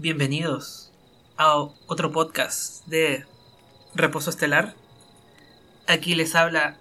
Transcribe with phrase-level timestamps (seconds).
[0.00, 0.90] Bienvenidos
[1.36, 1.56] a
[1.86, 3.26] otro podcast de
[3.94, 4.72] Reposo Estelar.
[5.86, 6.78] Aquí les habla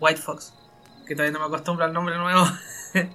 [0.00, 0.52] White Fox,
[1.06, 2.44] que todavía no me acostumbro al nombre nuevo.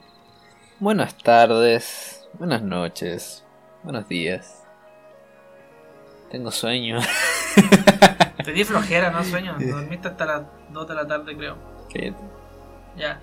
[0.79, 3.43] Buenas tardes, buenas noches,
[3.83, 4.63] buenos días.
[6.31, 6.99] Tengo sueño.
[8.45, 9.57] Te di flojera, no sueño.
[9.59, 11.57] Dormiste hasta las 2 de la tarde, creo.
[11.89, 12.13] ¿Qué?
[12.95, 13.19] Ya.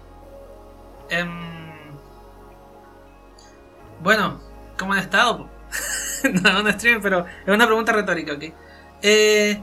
[1.08, 1.88] Em,
[4.02, 4.38] Bueno,
[4.78, 5.48] ¿cómo han estado?
[6.42, 8.44] no es un stream, pero es una pregunta retórica, ¿ok?
[9.02, 9.62] Eh,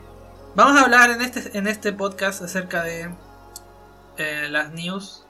[0.56, 3.10] vamos a hablar en este, en este podcast acerca de
[4.18, 5.26] eh, las news,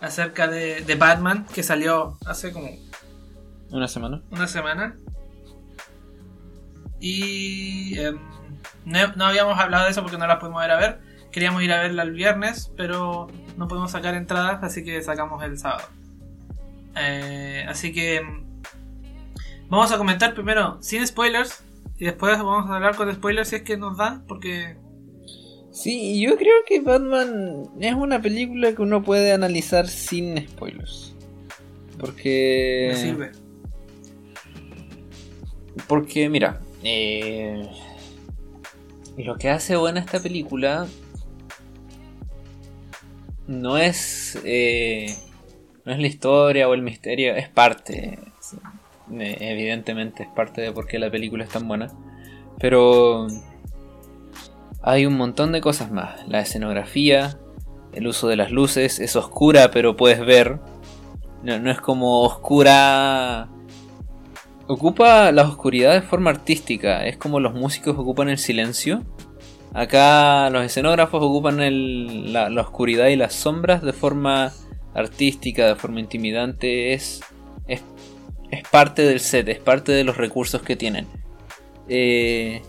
[0.00, 2.68] acerca de, de Batman, que salió hace como
[3.70, 4.22] ¿Una semana?
[4.30, 4.96] una semana.
[7.00, 8.18] Y em,
[8.84, 11.00] no, no habíamos hablado de eso porque no la pudimos ir a ver.
[11.32, 15.58] Queríamos ir a verla el viernes, pero no pudimos sacar entradas, así que sacamos el
[15.58, 15.88] sábado.
[16.96, 18.43] Eh, así que em,
[19.68, 21.62] vamos a comentar primero sin spoilers
[21.98, 24.76] y después vamos a hablar con spoilers si es que nos da, porque
[25.74, 31.12] Sí, yo creo que Batman es una película que uno puede analizar sin spoilers.
[31.98, 32.90] Porque...
[32.92, 33.32] me sirve.
[35.88, 37.68] Porque, mira, eh,
[39.18, 40.86] lo que hace buena esta película
[43.48, 45.12] no es, eh,
[45.84, 48.20] no es la historia o el misterio, es parte.
[49.12, 51.88] Eh, evidentemente es parte de por qué la película es tan buena.
[52.58, 53.26] Pero
[54.82, 56.26] hay un montón de cosas más.
[56.28, 57.38] La escenografía,
[57.92, 60.60] el uso de las luces, es oscura pero puedes ver.
[61.42, 63.48] No, no es como oscura
[64.66, 69.02] Ocupa la oscuridad de forma artística, es como los músicos ocupan el silencio.
[69.74, 74.52] Acá los escenógrafos ocupan el- la, la oscuridad y las sombras de forma
[74.94, 76.94] artística, de forma intimidante.
[76.94, 77.20] Es,
[78.50, 81.06] es, parte del set, es parte de los recursos que tienen.
[81.88, 82.62] Eh,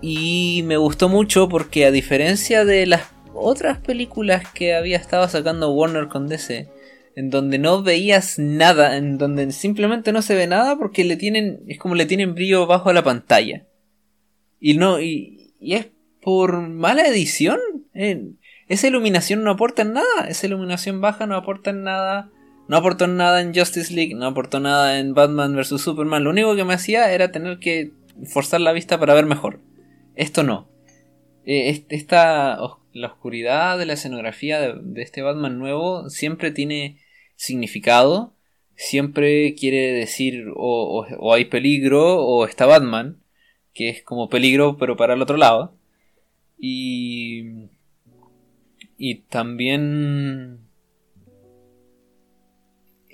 [0.00, 3.02] y me gustó mucho porque a diferencia de las
[3.32, 6.68] otras películas que había estado sacando Warner con DC,
[7.16, 11.62] en donde no veías nada, en donde simplemente no se ve nada porque le tienen,
[11.68, 13.66] es como le tienen brillo bajo la pantalla.
[14.60, 15.86] Y no, y, y es
[16.20, 17.58] por mala edición.
[17.94, 18.32] eh,
[18.68, 22.30] esa iluminación no aporta nada, esa iluminación baja no aporta nada.
[22.68, 25.80] No aportó nada en Justice League, no aportó nada en Batman vs.
[25.80, 26.24] Superman.
[26.24, 27.92] Lo único que me hacía era tener que
[28.26, 29.60] forzar la vista para ver mejor.
[30.14, 30.68] Esto no.
[31.44, 32.58] Eh, est- esta,
[32.92, 36.98] la oscuridad de la escenografía de, de este Batman nuevo siempre tiene
[37.36, 38.32] significado,
[38.76, 43.18] siempre quiere decir o, o- o hay peligro o está Batman,
[43.74, 45.74] que es como peligro pero para el otro lado.
[46.58, 47.66] Y,
[48.96, 50.60] y también...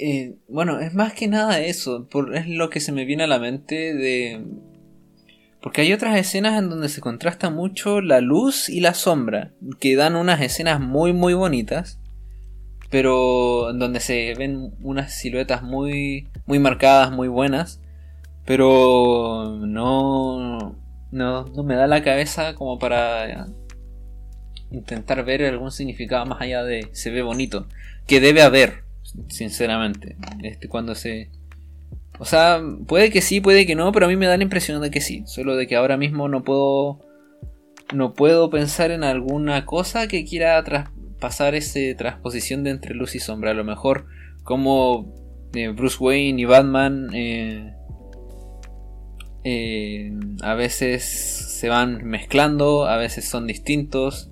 [0.00, 3.28] eh, bueno, es más que nada eso, por- es lo que se me viene a
[3.28, 4.42] la mente de...
[5.62, 9.94] Porque hay otras escenas en donde se contrasta mucho la luz y la sombra, que
[9.94, 11.98] dan unas escenas muy muy bonitas,
[12.90, 17.78] pero en donde se ven unas siluetas muy muy marcadas, muy buenas,
[18.46, 20.76] pero no
[21.12, 23.46] no, no me da la cabeza como para
[24.70, 27.66] intentar ver algún significado más allá de se ve bonito,
[28.06, 28.84] que debe haber,
[29.28, 31.30] sinceramente, este cuando se
[32.20, 34.82] o sea, puede que sí, puede que no, pero a mí me da la impresión
[34.82, 35.22] de que sí.
[35.24, 37.00] Solo de que ahora mismo no puedo.
[37.94, 43.20] No puedo pensar en alguna cosa que quiera traspasar esa transposición de entre luz y
[43.20, 43.52] sombra.
[43.52, 44.04] A lo mejor
[44.44, 45.14] como
[45.54, 47.74] eh, Bruce Wayne y Batman eh,
[49.42, 50.12] eh,
[50.42, 54.29] a veces se van mezclando, a veces son distintos.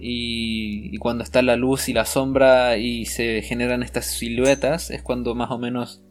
[0.00, 5.02] Y, y cuando está la luz y la sombra y se generan estas siluetas es
[5.02, 6.02] cuando más o menos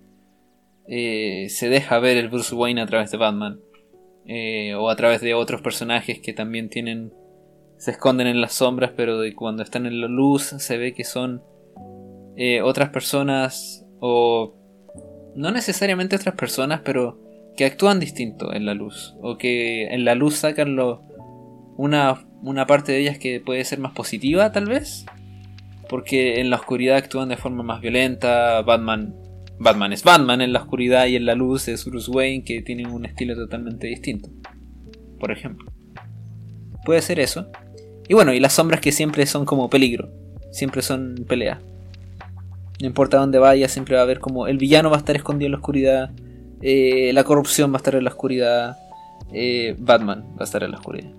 [0.87, 3.59] eh, se deja ver el Bruce Wayne a través de Batman.
[4.25, 7.13] Eh, o a través de otros personajes que también tienen.
[7.77, 11.43] se esconden en las sombras, pero cuando están en la luz se ve que son
[12.35, 13.85] eh, otras personas.
[13.99, 14.53] o.
[15.35, 17.19] no necesariamente otras personas, pero
[17.55, 19.15] que actúan distinto en la luz.
[19.21, 21.03] O que en la luz sacan lo,
[21.77, 25.05] una, una parte de ellas que puede ser más positiva, tal vez.
[25.89, 28.61] Porque en la oscuridad actúan de forma más violenta.
[28.61, 29.15] Batman
[29.59, 32.87] Batman es Batman en la oscuridad y en la luz es Bruce Wayne que tienen
[32.87, 34.29] un estilo totalmente distinto.
[35.19, 35.71] Por ejemplo.
[36.85, 37.49] Puede ser eso.
[38.07, 40.11] Y bueno, y las sombras que siempre son como peligro.
[40.51, 41.59] Siempre son pelea.
[42.79, 45.47] No importa dónde vaya, siempre va a haber como el villano va a estar escondido
[45.47, 46.11] en la oscuridad.
[46.61, 48.77] eh, la corrupción va a estar en la oscuridad.
[49.33, 51.11] eh, Batman va a estar en la oscuridad.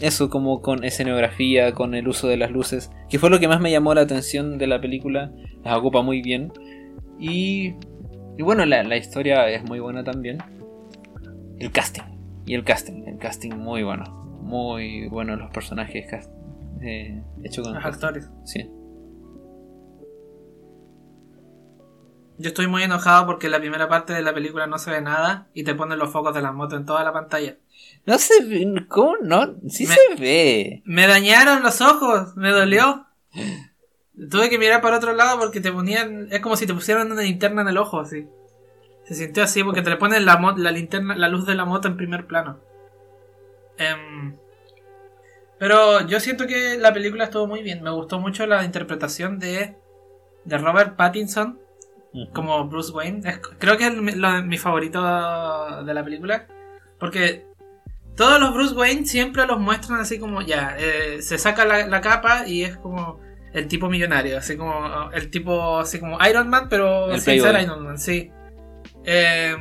[0.00, 3.60] Eso como con escenografía, con el uso de las luces, que fue lo que más
[3.60, 5.32] me llamó la atención de la película,
[5.64, 6.52] las ocupa muy bien.
[7.18, 7.74] Y
[8.36, 10.38] Y bueno, la, la historia es muy buena también.
[11.58, 12.02] El casting.
[12.46, 13.04] Y el casting.
[13.06, 14.04] El casting muy bueno.
[14.42, 16.30] Muy bueno los personajes cast-
[16.82, 18.28] eh, hecho con Los actores.
[18.44, 18.68] Sí.
[22.36, 25.00] Yo estoy muy enojado porque en la primera parte de la película no se ve
[25.00, 27.56] nada y te ponen los focos de las motos en toda la pantalla.
[28.06, 28.86] No se ve.
[28.88, 29.54] ¿Cómo no?
[29.68, 30.82] Sí Me- se ve.
[30.84, 33.06] Me dañaron los ojos, me dolió.
[34.30, 36.28] Tuve que mirar para otro lado porque te ponían.
[36.32, 38.26] Es como si te pusieran una linterna en el ojo, así.
[39.04, 41.88] Se sintió así porque te le ponen la, la linterna, la luz de la moto
[41.88, 42.58] en primer plano.
[43.78, 44.36] Em,
[45.58, 47.82] pero yo siento que la película estuvo muy bien.
[47.82, 49.76] Me gustó mucho la interpretación de,
[50.44, 51.60] de Robert Pattinson
[52.32, 53.20] como Bruce Wayne.
[53.28, 55.00] Es- creo que es mi, lo- mi favorito
[55.84, 56.46] de la película.
[56.98, 57.46] Porque
[58.16, 60.76] todos los Bruce Wayne siempre los muestran así como ya.
[60.78, 63.20] eh, se saca la, la capa y es como
[63.52, 64.38] el tipo millonario.
[64.38, 68.30] Así como el tipo así como Iron Man, pero El sin ser Iron Man, sí.
[69.04, 69.56] Eh,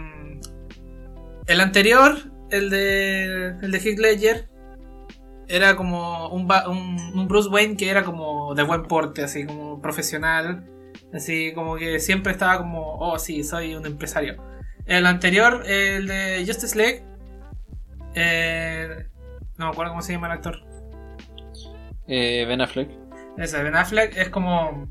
[1.48, 2.16] el anterior,
[2.52, 4.50] el de, el de Heath Ledger,
[5.48, 9.82] era como un, un, un Bruce Wayne que era como de buen porte, así como
[9.82, 10.66] profesional.
[11.13, 14.42] Así como que siempre estaba como, oh sí, soy un empresario.
[14.86, 17.04] El anterior, el de Justice League,
[18.15, 19.06] eh,
[19.57, 20.60] no me acuerdo cómo se llama el actor.
[22.07, 22.89] Eh, ben Affleck.
[23.38, 24.88] Ese, Ben Affleck es como.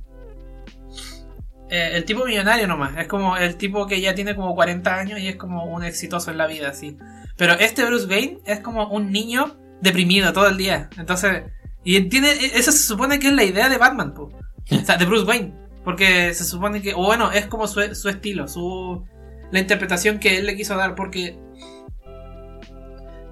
[1.70, 2.96] eh, el tipo millonario nomás.
[2.96, 6.30] Es como el tipo que ya tiene como 40 años y es como un exitoso
[6.30, 6.96] en la vida, así.
[7.36, 10.88] Pero este Bruce Wayne es como un niño deprimido todo el día.
[10.96, 11.44] Entonces.
[11.84, 12.30] Y tiene.
[12.30, 14.30] Eso se supone que es la idea de Batman, po.
[14.70, 15.52] O sea, de Bruce Wayne.
[15.84, 16.94] Porque se supone que.
[16.94, 19.05] O bueno, es como su, su estilo, su.
[19.50, 20.94] La interpretación que él le quiso dar.
[20.94, 21.38] Porque.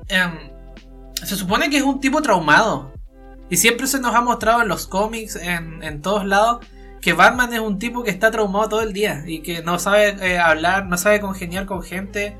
[0.08, 0.50] em,
[1.14, 2.92] se supone que es un tipo traumado.
[3.48, 6.64] Y siempre se nos ha mostrado en los cómics, en, en todos lados,
[7.00, 10.16] que Batman es un tipo que está traumado todo el día y que no sabe
[10.20, 12.36] eh, hablar, no sabe congeniar con gente,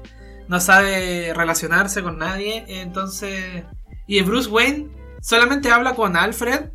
[0.49, 2.65] no sabe relacionarse con nadie.
[2.69, 3.65] Entonces,
[4.07, 4.89] y Bruce Wayne
[5.21, 6.71] solamente habla con Alfred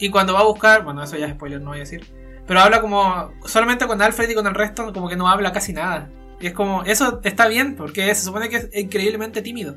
[0.00, 2.04] y cuando va a buscar, bueno, eso ya es spoiler, no voy a decir,
[2.46, 5.72] pero habla como solamente con Alfred y con el resto como que no habla casi
[5.72, 6.08] nada.
[6.40, 9.76] Y es como, eso está bien, porque se supone que es increíblemente tímido.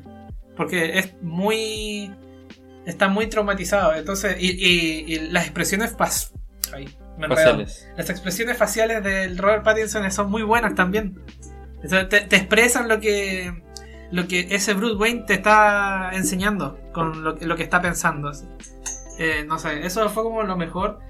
[0.56, 2.10] Porque es muy
[2.86, 3.94] está muy traumatizado.
[3.94, 6.30] Entonces, y, y- y las expresiones pas-
[6.72, 6.88] ay,
[7.18, 7.28] me.
[7.28, 7.88] Faciales.
[7.96, 11.20] Las expresiones faciales del Robert Pattinson son muy buenas también.
[11.82, 13.62] Entonces, te, te expresan lo que
[14.10, 18.28] lo que ese Bruce Wayne te está enseñando con lo, que- lo que está pensando.
[18.28, 18.46] así.
[19.18, 21.00] Eh, no sé, eso fue como lo mejor.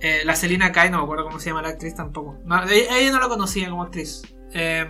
[0.00, 2.38] Eh, la Selina Kai, no me acuerdo cómo se llama la actriz tampoco.
[2.44, 4.22] No, ella, ella no la conocía como actriz.
[4.52, 4.86] Eh,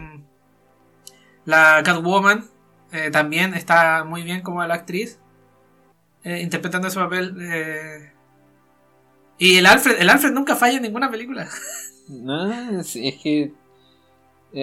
[1.45, 2.45] la Catwoman
[2.93, 5.19] eh, también está muy bien como la actriz.
[6.25, 7.37] eh, interpretando ese papel.
[9.39, 11.49] Y el Alfred, el Alfred nunca falla en ninguna película.
[12.09, 13.53] No, es, que.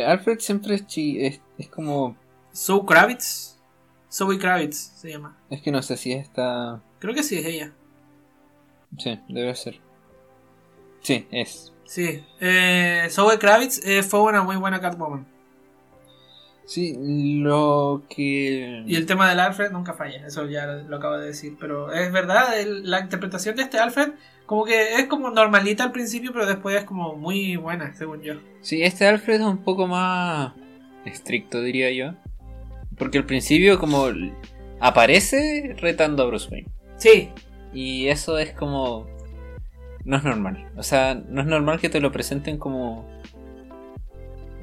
[0.07, 2.15] Alfred siempre es, chi- es, es como.
[2.55, 3.57] Zoe Kravitz.
[4.09, 5.37] Zoe Kravitz se llama.
[5.49, 6.81] Es que no sé si está.
[6.99, 7.73] Creo que sí es ella.
[8.97, 9.79] Sí, debe ser.
[11.01, 11.73] Sí, es.
[11.85, 12.23] Sí.
[12.39, 15.25] Eh, Zoe Kravitz eh, fue una muy buena Catwoman.
[16.65, 16.95] Sí,
[17.41, 18.83] lo que.
[18.87, 20.25] Y el tema del Alfred nunca falla.
[20.25, 21.57] Eso ya lo acabo de decir.
[21.59, 24.13] Pero es verdad, el- la interpretación de este Alfred
[24.45, 28.35] como que es como normalita al principio, pero después es como muy buena, según yo.
[28.61, 30.53] Sí, este Alfred es un poco más
[31.05, 32.13] estricto, diría yo.
[32.97, 34.07] Porque al principio, como
[34.79, 36.67] aparece retando a Bruce Wayne.
[36.97, 37.29] Sí,
[37.73, 39.07] Y eso es como.
[40.05, 40.69] No es normal.
[40.77, 43.07] O sea, no es normal que te lo presenten como.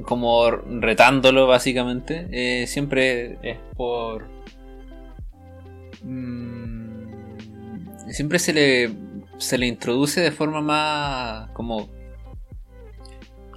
[0.03, 2.27] Como retándolo, básicamente.
[2.31, 4.27] Eh, siempre es por.
[6.03, 8.91] mm, siempre se le.
[9.39, 11.51] Se le introduce de forma más.
[11.53, 11.89] Como.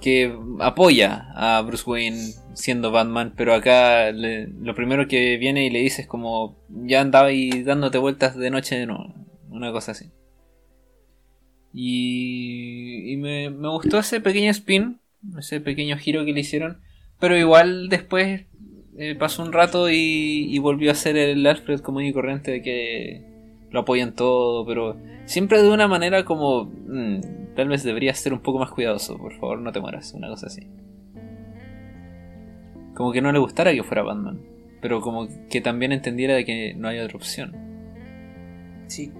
[0.00, 2.18] Que apoya a Bruce Wayne
[2.52, 6.56] siendo Batman, pero acá le- lo primero que viene y le dice es como.
[6.68, 9.14] Ya andaba ahí dándote vueltas de noche de nuevo.
[9.54, 10.10] Una cosa así.
[11.72, 15.00] Y, y me, me gustó ese pequeño spin,
[15.38, 16.80] ese pequeño giro que le hicieron.
[17.20, 18.46] Pero igual después
[18.98, 22.62] eh, pasó un rato y, y volvió a ser el Alfred común y corriente de
[22.62, 23.22] que
[23.70, 26.64] lo apoyan todo, pero siempre de una manera como...
[26.64, 30.28] mm, tal vez deberías ser un poco más cuidadoso, por favor no te mueras, una
[30.28, 30.66] cosa así.
[32.94, 34.40] Como que no le gustara que fuera Batman,
[34.80, 37.52] pero como que también entendiera de que no hay otra opción.
[38.88, 39.12] sí.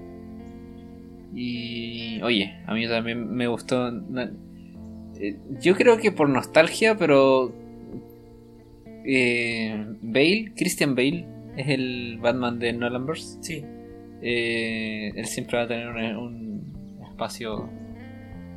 [1.34, 3.88] Y oye, a mí también me gustó.
[3.88, 7.52] eh, Yo creo que por nostalgia, pero
[9.04, 11.26] eh, Bale, Christian Bale,
[11.56, 13.38] es el Batman de Nolanverse.
[13.42, 13.64] Sí.
[14.22, 17.68] Eh, él siempre va a tener un, un espacio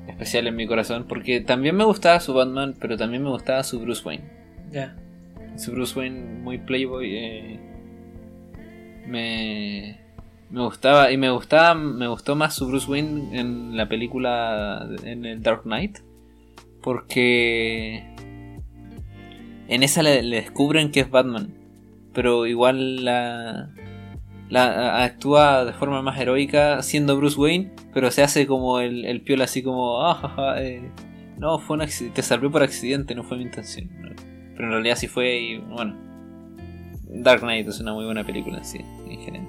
[0.08, 3.80] especial en mi corazón porque también me gustaba su Batman, pero también me gustaba su
[3.80, 4.24] Bruce Wayne.
[4.72, 4.96] Ya.
[5.58, 7.60] Su Bruce Wayne muy playboy eh,
[9.08, 9.98] me
[10.50, 15.26] me gustaba y me gustaba me gustó más su Bruce Wayne en la película en
[15.26, 16.00] el Dark Knight
[16.82, 18.04] porque
[19.68, 21.54] en esa le, descubren que es Batman,
[22.14, 23.70] pero igual la
[25.04, 29.44] actúa de forma más heroica siendo Bruce Wayne, pero se hace como el, el piola
[29.46, 30.90] así como, ah, eh,
[31.38, 33.90] no, fue un accidente, te salvé por accidente, no fue mi intención.
[34.56, 35.96] Pero en realidad sí fue y bueno,
[37.04, 39.47] Dark Knight es una muy buena película, sí, en general.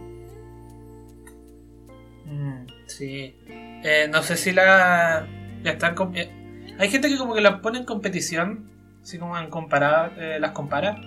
[2.89, 3.37] Sí.
[3.47, 5.27] Eh, no sé si la,
[5.65, 5.95] están...
[6.15, 6.31] eh,
[6.79, 8.71] hay gente que como que la pone en competición,
[9.03, 11.01] así como en comparar, eh, las compara.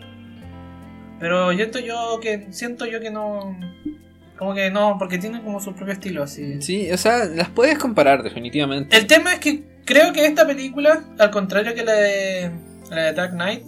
[1.19, 3.55] Pero yo siento yo que siento yo que no,
[4.37, 6.61] como que no, porque tienen como su propio estilo así.
[6.61, 8.97] Sí, o sea, las puedes comparar definitivamente.
[8.97, 12.51] El tema es que creo que esta película, al contrario que la de,
[12.89, 13.63] la de Dark Knight,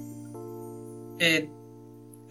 [1.20, 1.50] eh,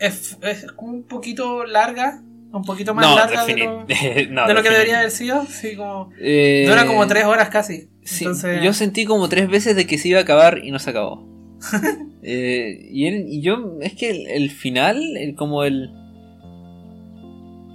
[0.01, 2.21] es, es como un poquito larga,
[2.53, 3.81] un poquito más larga de lo,
[4.31, 5.45] no, de lo que debería haber sido.
[5.47, 7.89] Sí, como, Eh, dura como tres horas casi.
[8.05, 10.79] Sí, Entonces, yo sentí como tres veces de que se iba a acabar y no
[10.79, 11.27] se acabó.
[12.25, 15.91] Eh, y, él- y yo, es que el, el final, el, como el...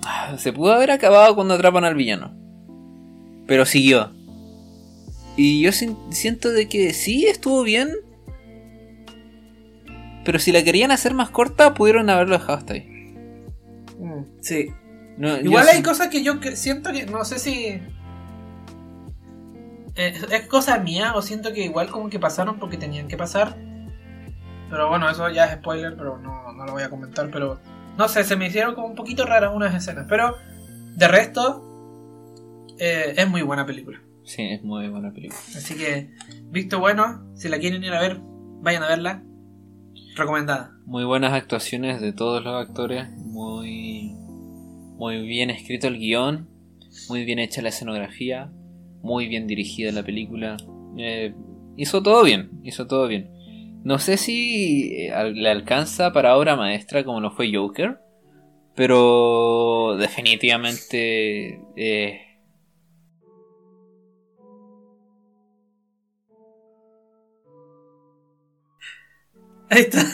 [0.05, 2.33] Ah, Se pudo haber acabado cuando atrapan al villano.
[3.45, 4.13] Pero siguió.
[5.35, 7.89] Y yo siento de que sí, estuvo bien.
[10.23, 12.96] Pero si la querían hacer más corta, pudieron haberlo dejado hasta ahí.
[13.99, 14.69] Mm, sí.
[15.17, 17.81] No, Igual hay cosas que yo siento que, no sé si...
[19.95, 23.57] eh, es cosa mía o siento que igual como que pasaron porque tenían que pasar.
[24.69, 27.29] Pero bueno, eso ya es spoiler, pero no, no lo voy a comentar.
[27.31, 27.59] Pero
[27.97, 30.05] no sé, se me hicieron como un poquito raras unas escenas.
[30.07, 30.35] Pero
[30.95, 31.63] de resto,
[32.77, 33.99] eh, es muy buena película.
[34.23, 35.39] Sí, es muy buena película.
[35.55, 36.11] Así que,
[36.51, 38.19] visto bueno, si la quieren ir a ver,
[38.61, 39.23] vayan a verla.
[40.15, 40.75] Recomendada.
[40.85, 43.86] Muy buenas actuaciones de todos los actores, muy,
[44.97, 46.49] muy bien escrito el guion,
[47.07, 48.51] muy bien hecha la escenografía,
[49.01, 50.57] muy bien dirigida la película.
[50.97, 51.33] Eh,
[51.77, 53.29] hizo todo bien, hizo todo bien.
[53.83, 57.99] No sé si eh, le alcanza para obra maestra como lo fue Joker,
[58.75, 62.21] pero definitivamente eh,
[69.69, 70.05] Ahí está.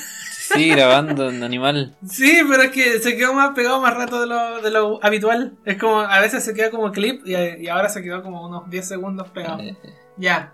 [0.54, 1.96] Sí grabando en animal.
[2.08, 5.58] Sí, pero es que se quedó más pegado más rato de lo, de lo habitual.
[5.66, 8.70] Es como, a veces se queda como clip y, y ahora se quedó como unos
[8.70, 9.60] 10 segundos pegado.
[9.60, 9.76] Eh,
[10.18, 10.54] Ya.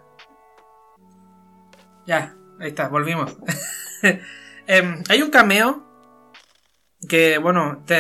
[2.06, 3.38] Ya, ahí está, volvimos.
[4.68, 5.84] Em, hay un cameo
[7.08, 7.96] que, bueno, te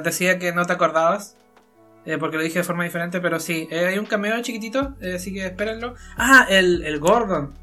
[0.00, 1.36] decía que no te acordabas.
[2.06, 5.32] eh, porque lo dije de forma diferente, pero sí, eh, hay un cameo chiquitito, así
[5.34, 5.94] que espérenlo.
[6.16, 7.54] Ah, el, el Gordon.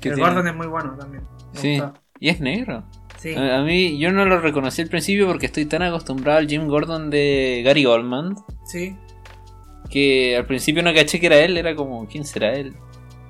[0.00, 0.30] ¿qué El tiene?
[0.30, 1.26] Gordon es muy bueno también.
[1.52, 1.99] Sí, gustó.
[2.20, 2.84] Y es negro.
[3.18, 3.34] Sí.
[3.34, 7.10] A, mí, yo no lo reconocí al principio porque estoy tan acostumbrado al Jim Gordon
[7.10, 8.34] de Gary Oldman
[8.64, 8.96] sí.
[9.90, 12.72] que al principio no caché que era él, era como, ¿quién será él?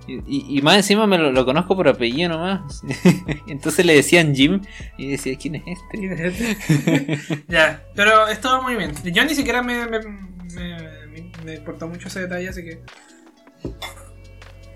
[0.06, 2.82] Y, y- y más encima me lo, lo conozco por apellido nomás.
[3.48, 4.60] Entonces le decían Jim
[4.96, 7.18] y decía, ¿quién es este?
[7.48, 8.92] ya, pero estaba muy bien.
[9.04, 10.10] Yo ni siquiera me, me, me,
[10.54, 12.80] me- me importó mucho ese detalle, así que.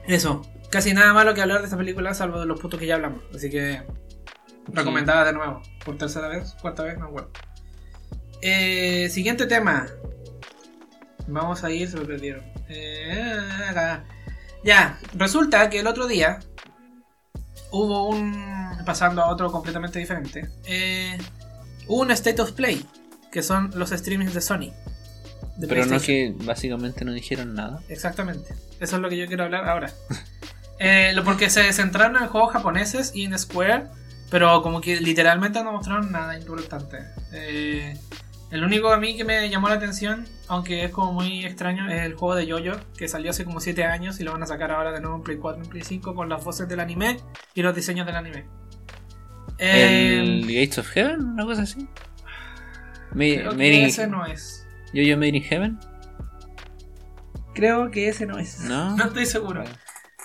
[0.07, 0.43] Eso.
[0.71, 3.23] Casi nada malo que hablar de esta película, salvo de los puntos que ya hablamos.
[3.35, 3.83] Así que.
[4.69, 5.63] Recomendada de nuevo.
[5.85, 7.31] Por tercera vez, cuarta vez, no acuerdo.
[8.43, 9.87] Eh, siguiente tema.
[11.27, 12.45] Vamos a ir, se me perdieron.
[12.69, 14.05] Eh, acá.
[14.65, 16.41] Ya, resulta que el otro día
[17.71, 18.55] hubo un.
[18.87, 20.49] Pasando a otro completamente diferente.
[20.67, 21.17] Eh,
[21.87, 22.85] hubo un State of Play,
[23.33, 24.73] que son los streamings de Sony.
[25.57, 27.81] de Pero no que básicamente no dijeron nada.
[27.89, 28.55] Exactamente.
[28.81, 29.91] Eso es lo que yo quiero hablar ahora.
[30.81, 33.85] Eh, lo- porque se centraron en juegos japoneses y en Square,
[34.35, 36.99] pero como que literalmente no mostraron nada importante.
[37.33, 37.97] Eh,
[38.51, 42.03] el único a mí que me llamó la atención, aunque es como muy extraño, es
[42.03, 44.73] el juego de Yoyo, que salió hace como 7 años y lo van a sacar
[44.73, 47.19] ahora de nuevo en Play 4 en Play 5 con las voces del anime
[47.55, 48.45] y los diseños del anime.
[49.59, 51.21] Eh, ¿El Gates of Heaven?
[51.25, 51.87] ¿Una cosa así?
[53.13, 54.67] Me- creo que in- ese no es.
[54.93, 55.79] ¿Yo-Yo Made in Heaven?
[57.55, 58.59] Creo que ese no es.
[58.63, 58.97] No.
[58.97, 59.63] No estoy seguro.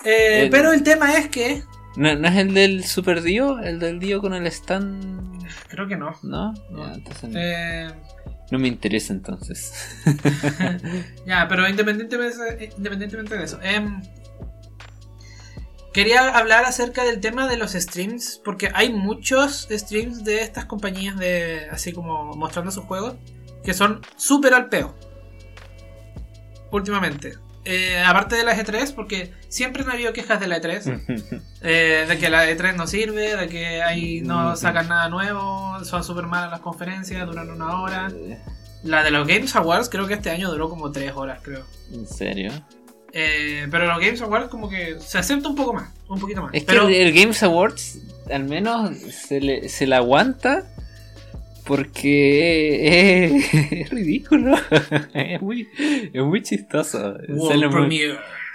[0.04, 1.62] Eh, El- Pero el tema es que...
[1.96, 3.58] ¿No, no es el del Super Dio?
[3.58, 5.44] ¿El del Dio con el stand?
[5.68, 6.14] Creo que no.
[6.22, 6.52] ¿No?
[6.70, 6.86] No.
[6.86, 7.30] Ya, entonces.
[7.34, 7.88] Eh,
[8.50, 9.72] no me interesa entonces.
[11.26, 13.60] ya, pero independientemente, independientemente de eso.
[13.62, 14.02] em,
[15.92, 21.16] quería hablar acerca del tema de los streams, porque hay muchos streams de estas compañías
[21.18, 23.16] de así como mostrando sus juegos
[23.64, 24.94] que son súper al peo.
[26.70, 27.34] Últimamente.
[27.64, 32.06] Eh, aparte de la E3, porque siempre no ha habido quejas de la E3, eh,
[32.08, 36.26] de que la E3 no sirve, de que ahí no sacan nada nuevo, son súper
[36.26, 38.12] malas las conferencias, duran una hora.
[38.82, 41.64] La de los Games Awards creo que este año duró como 3 horas, creo.
[41.92, 42.52] ¿En serio?
[43.12, 46.54] Eh, pero los Games Awards como que se acepta un poco más, un poquito más.
[46.54, 47.98] Es pero, que el, el Games Awards
[48.30, 50.66] al menos se le, se la aguanta
[51.70, 54.56] porque es, es ridículo.
[55.14, 55.68] es, muy,
[56.12, 57.16] es muy chistoso.
[57.48, 58.00] Salen muy,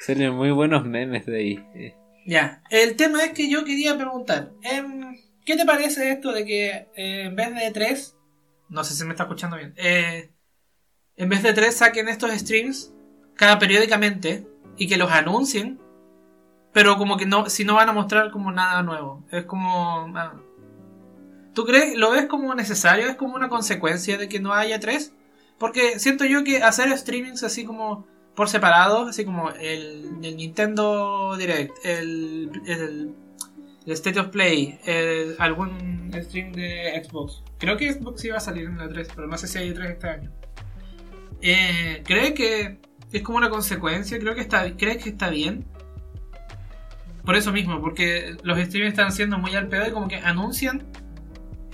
[0.01, 1.95] salen muy buenos memes de ahí.
[2.25, 6.89] Ya, el tema es que yo quería preguntar, em, ¿qué te parece esto de que
[6.97, 8.17] eh, en vez de 3,
[8.67, 10.31] no sé si me está escuchando bien, eh,
[11.15, 12.93] en vez de 3 saquen estos streams
[13.35, 14.45] cada periódicamente
[14.75, 15.79] y que los anuncien,
[16.73, 20.11] pero como que no, si no van a mostrar como nada nuevo, es como...
[20.17, 20.41] ah.
[21.55, 23.07] ¿Tú crees, lo ves como necesario?
[23.07, 25.13] ¿Es como una consecuencia de que no haya 3?
[25.57, 31.73] Porque siento yo que hacer streamings así como por separado, así como el, Nintendo Direct,
[31.85, 33.15] el,
[33.87, 34.79] State of Play,
[35.39, 37.43] algún stream de Xbox.
[37.57, 39.91] Creo que Xbox iba a salir en la 3, pero no sé si hay 3
[39.91, 40.31] este año.
[41.41, 42.79] Eh, ¿Cree que
[43.11, 44.19] es como una consecuencia?
[44.19, 45.65] Creo que está, ¿Crees que está bien?
[47.23, 50.85] Por eso mismo, porque los streamers están siendo muy al pedo y como que anuncian,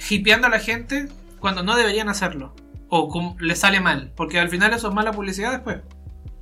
[0.10, 1.08] hipeando a la gente
[1.39, 2.53] cuando no deberían hacerlo.
[2.89, 5.77] O como les sale mal, porque al final eso es mala publicidad después.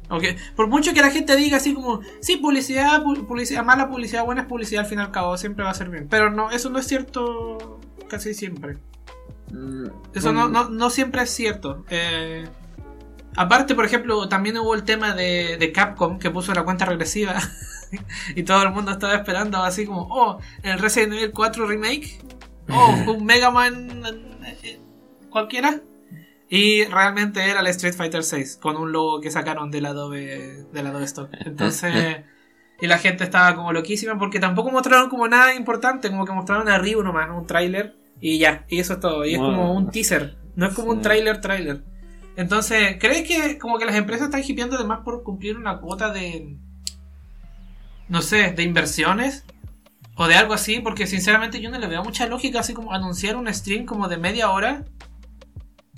[0.09, 0.23] Ok,
[0.55, 4.41] Por mucho que la gente diga así como, sí, publicidad, pu- publicidad, mala publicidad, buena
[4.41, 6.07] es publicidad, al fin y al cabo, siempre va a ser bien.
[6.09, 8.77] Pero no, eso no es cierto casi siempre.
[9.51, 9.85] mm,
[10.15, 11.85] Eso no, no, no siempre es cierto.
[11.91, 12.47] Eh,
[13.35, 17.35] aparte, por ejemplo, también hubo el tema de, de Capcom que puso la cuenta regresiva.
[18.35, 22.19] y todo el mundo estaba esperando así como, oh, el Resident Evil 4 Remake.
[22.71, 24.03] Oh, un Mega Man
[24.63, 24.79] eh,
[25.29, 25.81] cualquiera.
[26.51, 30.87] Y realmente era el Street Fighter 6 con un logo que sacaron del Adobe, del
[30.87, 31.29] Adobe Stock.
[31.46, 32.24] Entonces,
[32.81, 36.67] y la gente estaba como loquísima porque tampoco mostraron como nada importante, como que mostraron
[36.67, 39.25] arriba nomás, un tráiler y ya, y eso es todo.
[39.25, 39.48] Y es Wow.
[39.51, 41.83] como un teaser, no es como un tráiler tráiler.
[42.35, 46.57] Entonces, ¿crees que como que las empresas están hipeando además por cumplir una cuota de
[48.07, 49.46] no sé, de inversiones?
[50.22, 53.38] O de algo así, porque sinceramente yo no le veo mucha lógica así como anunciar
[53.38, 54.84] un stream como de media hora.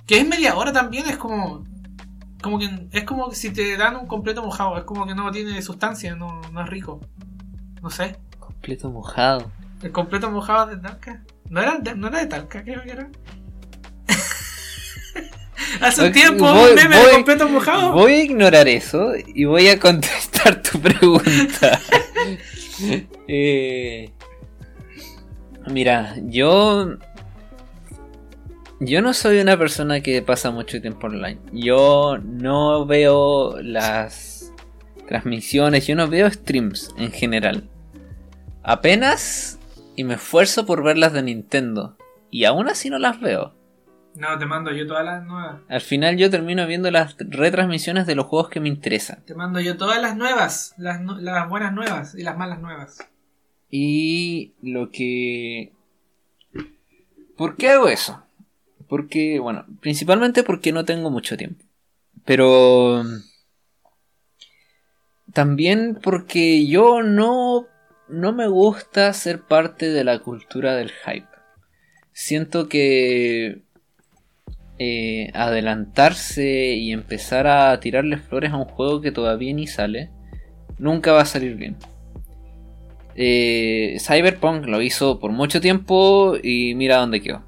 [0.06, 1.64] Que es media hora también, es como.
[2.44, 5.60] Como que es como si te dan un completo mojado, es como que no tiene
[5.64, 7.00] sustancia, no, no es rico.
[7.82, 8.16] No sé.
[8.40, 9.52] completo mojado.
[9.82, 11.24] El completo mojado de Talca.
[11.50, 13.10] ¿No era de, no era de Talca, creo que era?
[15.82, 17.92] Hace un tiempo voy- un meme voy- de completo mojado.
[17.94, 21.80] Voy a ignorar eso y voy a contestar tu pregunta.
[23.28, 24.12] Eh,
[25.68, 26.98] mira, yo.
[28.80, 31.40] Yo no soy una persona que pasa mucho tiempo online.
[31.54, 34.52] Yo no veo las
[35.08, 37.70] transmisiones, yo no veo streams en general.
[38.64, 39.60] Apenas
[39.96, 41.96] y me esfuerzo por ver las de Nintendo.
[42.32, 43.54] Y aún así no las veo.
[44.16, 45.62] No, te mando yo todas las nuevas.
[45.70, 49.24] Al final yo termino viendo las retransmisiones de los juegos que me interesan.
[49.26, 50.74] Te mando yo todas las nuevas.
[50.78, 53.00] Las, las buenas nuevas y las malas nuevas.
[53.70, 55.72] Y lo que...
[57.38, 58.22] ¿Por qué hago eso?
[58.90, 61.64] Porque, bueno, principalmente porque no tengo mucho tiempo.
[62.26, 63.04] Pero...
[65.34, 67.68] También porque yo no...
[68.10, 71.30] No me gusta ser parte de la cultura del hype.
[72.12, 73.64] Siento que...
[74.80, 80.10] eh, adelantarse y empezar a tirarle flores a un juego que todavía ni sale,
[80.78, 81.78] nunca va a salir bien.
[83.16, 87.44] Eh, Cyberpunk lo hizo por mucho tiempo y mira dónde quedó.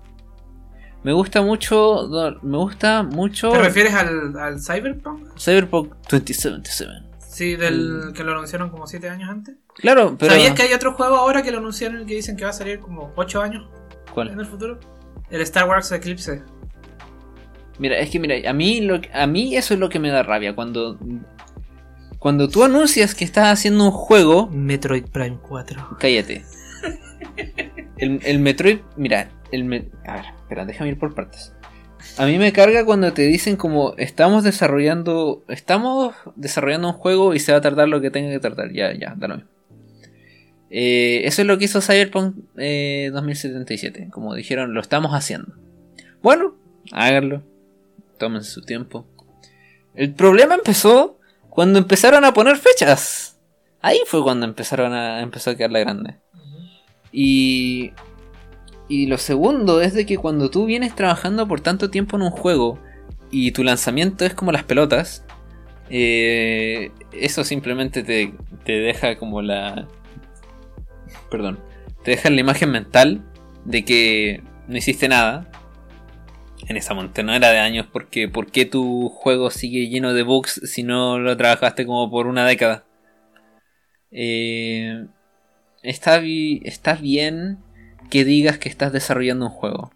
[1.03, 2.09] Me gusta mucho,
[2.43, 5.37] me gusta mucho ¿Te refieres al, al Cyberpunk?
[5.37, 6.91] Cyberpunk 2077.
[7.19, 9.55] Sí, del que lo anunciaron como 7 años antes.
[9.75, 12.43] Claro, pero ¿Sabías que hay otro juego ahora que lo anunciaron y que dicen que
[12.43, 13.65] va a salir como 8 años
[14.07, 14.39] en ¿Cuál?
[14.39, 14.79] el futuro?
[15.29, 16.43] El Star Wars Eclipse.
[17.79, 20.21] Mira, es que mira, a mí lo, a mí eso es lo que me da
[20.23, 20.97] rabia cuando
[22.19, 25.97] cuando tú anuncias que estás haciendo un juego Metroid Prime 4.
[25.99, 26.43] Cállate.
[27.97, 28.79] El, el Metroid.
[28.95, 29.63] Mira, el.
[29.65, 31.53] me- a ver, espera, déjame ir por partes.
[32.17, 35.43] A mí me carga cuando te dicen como estamos desarrollando.
[35.47, 38.71] Estamos desarrollando un juego y se va a tardar lo que tenga que tardar.
[38.71, 39.49] Ya, ya, da lo mismo.
[40.69, 44.09] Eh, eso es lo que hizo Cyberpunk eh, 2077.
[44.11, 45.53] Como dijeron, lo estamos haciendo.
[46.21, 46.55] Bueno,
[46.91, 47.43] háganlo.
[48.17, 49.05] Tómense su tiempo.
[49.95, 53.39] El problema empezó cuando empezaron a poner fechas.
[53.81, 56.17] Ahí fue cuando empezaron a empezó a quedar la grande.
[57.11, 57.91] Y
[58.87, 62.31] y lo segundo es de que cuando tú vienes trabajando por tanto tiempo en un
[62.31, 62.79] juego
[63.31, 65.25] y tu lanzamiento es como las pelotas,
[65.89, 68.33] eh, eso simplemente te,
[68.65, 69.87] te deja como la...
[71.31, 71.59] Perdón.
[72.03, 73.23] Te deja la imagen mental
[73.65, 75.49] de que no hiciste nada
[76.67, 80.83] en esa montaña de años porque ¿por qué tu juego sigue lleno de bugs si
[80.83, 82.85] no lo trabajaste como por una década?
[84.11, 85.07] Eh,
[85.81, 86.21] está,
[86.63, 87.59] está bien
[88.09, 89.91] que digas que estás desarrollando un juego.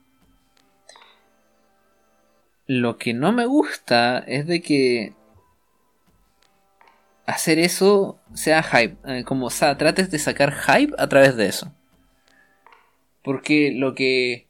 [2.65, 5.13] Lo que no me gusta es de que
[7.27, 8.97] hacer eso sea hype.
[9.05, 11.71] Eh, como, o sea, trates de sacar hype a través de eso.
[13.23, 14.46] Porque lo que...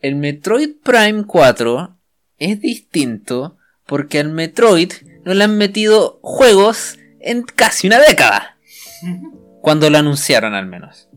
[0.00, 1.96] El Metroid Prime 4
[2.38, 4.92] es distinto porque al Metroid
[5.24, 8.56] no le han metido juegos en casi una década.
[9.60, 11.08] Cuando lo anunciaron al menos.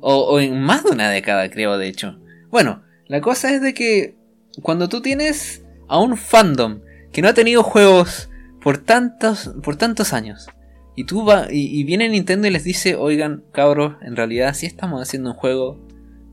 [0.00, 2.20] O, o, en más de una década, creo, de hecho.
[2.50, 4.16] Bueno, la cosa es de que
[4.62, 6.80] cuando tú tienes a un fandom
[7.12, 8.28] que no ha tenido juegos
[8.60, 10.48] por tantos, por tantos años,
[10.94, 15.00] y tú va, y, viene Nintendo y les dice, oigan, cabros, en realidad sí estamos
[15.00, 15.80] haciendo un juego,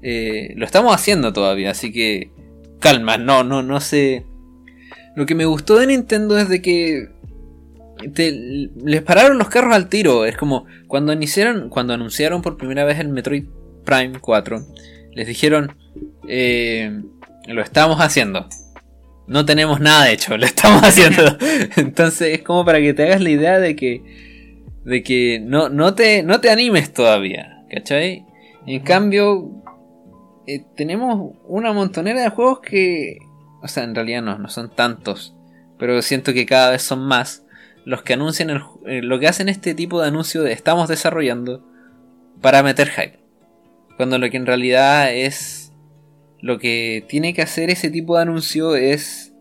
[0.02, 2.32] eh, lo estamos haciendo todavía, así que
[2.80, 4.26] calma, no, no, no sé.
[5.16, 7.10] Lo que me gustó de Nintendo es de que
[8.86, 10.26] les pararon los carros al tiro.
[10.26, 13.46] Es como cuando iniciaron, cuando anunciaron por primera vez el Metroid
[13.86, 14.66] Prime 4,
[15.14, 15.76] les dijeron,
[16.28, 17.02] eh,
[17.48, 18.48] lo estamos haciendo.
[19.28, 21.38] No tenemos nada hecho, lo estamos haciendo.
[21.76, 24.02] Entonces es como para que te hagas la idea de que,
[24.86, 28.26] de que no, no, te, no te animes todavía, ¿cachai?
[28.66, 29.59] En cambio,
[30.56, 33.20] eh, tenemos una montonera de juegos que,
[33.62, 35.36] o sea, en realidad no, no son tantos,
[35.78, 37.46] pero siento que cada vez son más
[37.86, 41.66] los que anuncian el, eh, lo que hacen este tipo de anuncio de estamos desarrollando
[42.42, 43.20] para meter hype.
[43.98, 45.72] Cuando lo que en realidad es
[46.42, 49.34] lo que tiene que hacer ese tipo de anuncio es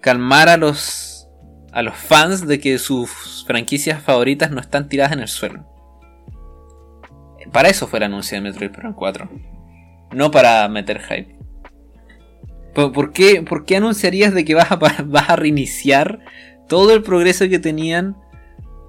[0.00, 1.28] calmar a los
[1.72, 5.66] a los fans de que sus franquicias favoritas no están tiradas en el suelo.
[7.52, 9.28] Para eso fue el anuncio de Metroid Prime 4,
[10.12, 11.36] no para meter hype.
[12.74, 16.20] ¿Por, qué, ¿Por, qué, anunciarías de que vas a, vas a reiniciar
[16.68, 18.16] todo el progreso que tenían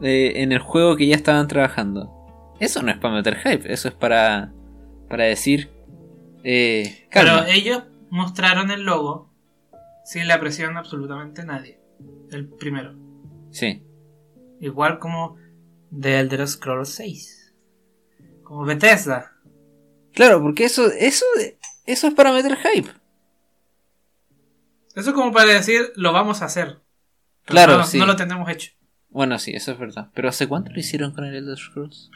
[0.01, 2.11] eh, en el juego que ya estaban trabajando?
[2.59, 4.53] Eso no es para meter hype, eso es para,
[5.09, 5.71] para decir
[6.43, 9.31] eh, Pero ellos mostraron el logo
[10.05, 11.79] sin la presión de absolutamente nadie.
[12.31, 12.95] El primero.
[13.51, 13.83] Sí.
[14.59, 15.37] Igual como
[15.89, 17.53] de Elder Scrolls 6.
[18.43, 19.33] Como Bethesda.
[20.13, 21.25] Claro, porque eso, eso,
[21.85, 22.89] eso es para meter hype.
[24.95, 26.79] Eso es como para decir, lo vamos a hacer.
[27.45, 27.97] claro, no, sí.
[27.97, 28.71] no lo tenemos hecho.
[29.09, 30.09] Bueno, sí, eso es verdad.
[30.13, 32.09] Pero ¿hace cuánto lo hicieron con el Elder Scrolls?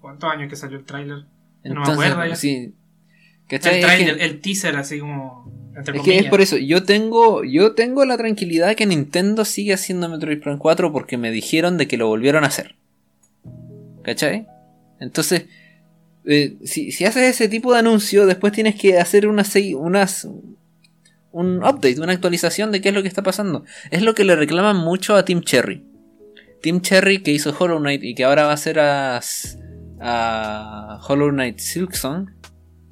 [0.00, 1.24] ¿Cuántos años que salió el tráiler?
[1.64, 2.36] No me acuerdo ya.
[2.36, 2.74] Sí,
[3.50, 5.72] el teaser, así como.
[5.76, 10.08] es que es por eso, yo tengo, yo tengo la tranquilidad que Nintendo sigue haciendo
[10.08, 12.76] Metroid Prime 4 porque me dijeron de que lo volvieron a hacer.
[14.02, 14.46] ¿Cachai?
[15.00, 15.46] Entonces,
[16.24, 20.28] eh, si, haces ese tipo de anuncio, después tienes que hacer unas, unas
[21.32, 23.64] un update, una actualización de qué es lo que está pasando.
[23.90, 25.84] Es lo que le reclaman mucho a Team Cherry.
[26.62, 29.20] Team Cherry que hizo Hollow Knight y que ahora va a hacer a,
[30.00, 32.40] a Hollow Knight Silksong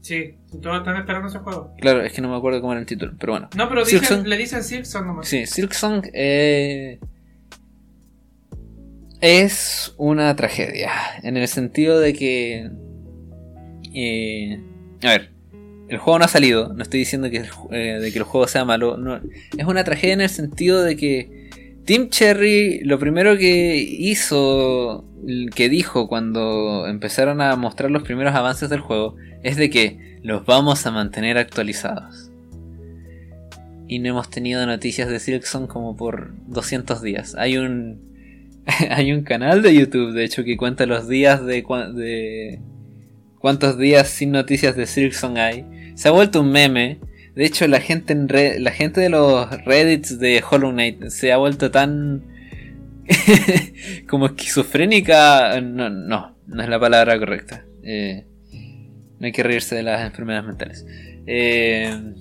[0.09, 1.75] Sí, todos están esperando ese juego.
[1.79, 3.51] Claro, es que no me acuerdo cómo era el título, pero bueno.
[3.55, 5.29] No, pero le dicen Silksong nomás.
[5.29, 6.99] Sí, Silksong eh,
[9.21, 10.93] es una tragedia.
[11.23, 12.71] En el sentido de que.
[13.95, 14.61] Eh,
[15.03, 15.31] a ver,
[15.89, 16.73] el juego no ha salido.
[16.73, 18.99] No estoy diciendo que, eh, de que el juego sea malo.
[19.57, 21.49] Es una tragedia en el sentido de que
[21.85, 25.05] Tim Cherry lo primero que hizo,
[25.55, 30.45] que dijo cuando empezaron a mostrar los primeros avances del juego, es de que los
[30.45, 32.31] vamos a mantener actualizados.
[33.91, 37.35] Y no hemos tenido noticias de Silkson como por 200 días.
[37.37, 38.09] Hay un
[38.91, 42.61] hay un canal de YouTube, de hecho, que cuenta los días de, de
[43.39, 45.65] cuántos días sin noticias de Silkson hay.
[45.95, 46.99] Se ha vuelto un meme.
[47.35, 48.29] De hecho, la gente en
[48.63, 52.23] la gente de los Reddits de Hollow Knight se ha vuelto tan
[54.09, 55.61] como esquizofrénica.
[55.61, 57.65] No, no, no es la palabra correcta.
[57.83, 58.25] Eh,
[59.19, 60.87] no hay que reírse de las enfermedades mentales.
[61.27, 62.15] Eh,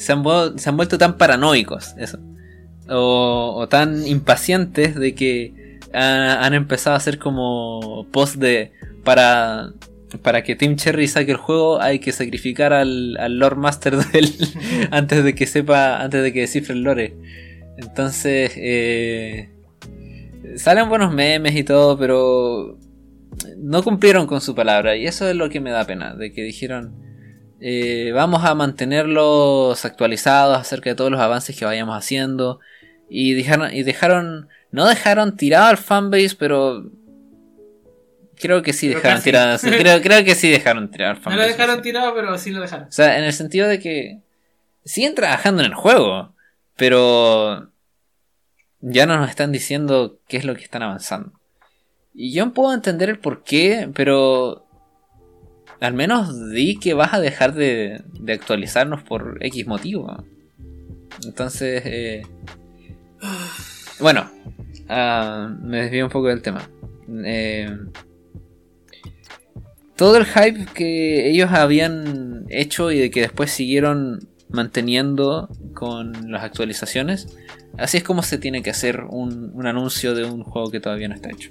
[0.00, 2.18] se, han, vuelto tan paranoicos, eso.
[2.88, 8.72] O, tan impacientes de que han, empezado a hacer como post de.
[9.04, 9.72] Para,
[10.22, 14.34] para que Tim Cherry saque el juego hay que sacrificar al, Lord Master del,
[14.90, 17.16] antes de que sepa, antes de que descifre el lore.
[17.76, 19.50] Entonces, eh,
[20.56, 22.78] salen buenos memes y todo, pero
[23.56, 26.42] no cumplieron con su palabra y eso es lo que me da pena, de que
[26.42, 27.08] dijeron
[27.60, 32.60] eh, vamos a mantenerlos actualizados acerca de todos los avances que vayamos haciendo
[33.08, 36.90] Y dejaron, y dejaron, no dejaron tirado al fanbase, pero
[38.40, 39.24] creo que sí Pero dejaron casi.
[39.24, 42.60] tirado, creo, creo que sí dejaron tirado al No lo dejaron tirado, pero sí lo
[42.60, 42.88] dejaron.
[42.88, 44.20] O sea, en el sentido de que
[44.84, 46.34] siguen trabajando en el juego,
[46.76, 47.70] pero
[48.80, 51.32] ya no nos están diciendo qué es lo que están avanzando.
[52.14, 54.66] Y yo puedo entender el por qué, pero
[55.80, 60.24] al menos di que vas a dejar de, de actualizarnos por X motivo.
[61.24, 62.22] Entonces, eh,
[64.00, 64.30] bueno,
[64.88, 66.68] ah, me desvío un poco del tema.
[67.24, 67.68] Eh,
[69.98, 76.44] todo el hype que ellos habían hecho y de que después siguieron manteniendo con las
[76.44, 77.36] actualizaciones,
[77.76, 81.08] así es como se tiene que hacer un, un anuncio de un juego que todavía
[81.08, 81.50] no está hecho.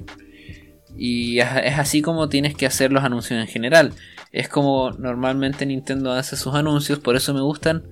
[0.96, 3.92] Y es, así como tienes que hacer los anuncios en general.
[4.32, 7.84] Es como normalmente Nintendo hace sus anuncios, por eso me gustan.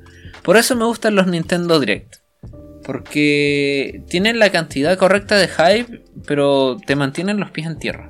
[0.42, 2.16] Por eso me gustan los Nintendo Direct.
[2.86, 8.10] Porque tienen la cantidad correcta de hype, pero te mantienen los pies en tierra.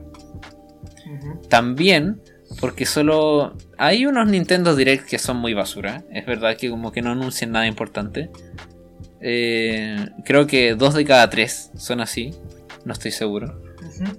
[1.50, 2.22] También
[2.60, 6.04] porque solo hay unos Nintendo Direct que son muy basura.
[6.12, 8.30] Es verdad que como que no anuncian nada importante.
[9.22, 12.34] Eh, creo que dos de cada tres son así.
[12.86, 13.62] No estoy seguro.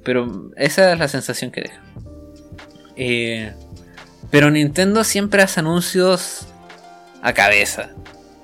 [0.04, 1.82] Pero esa es la sensación que deja.
[2.96, 3.52] Eh,
[4.30, 6.46] pero Nintendo siempre hace anuncios
[7.22, 7.90] a cabeza.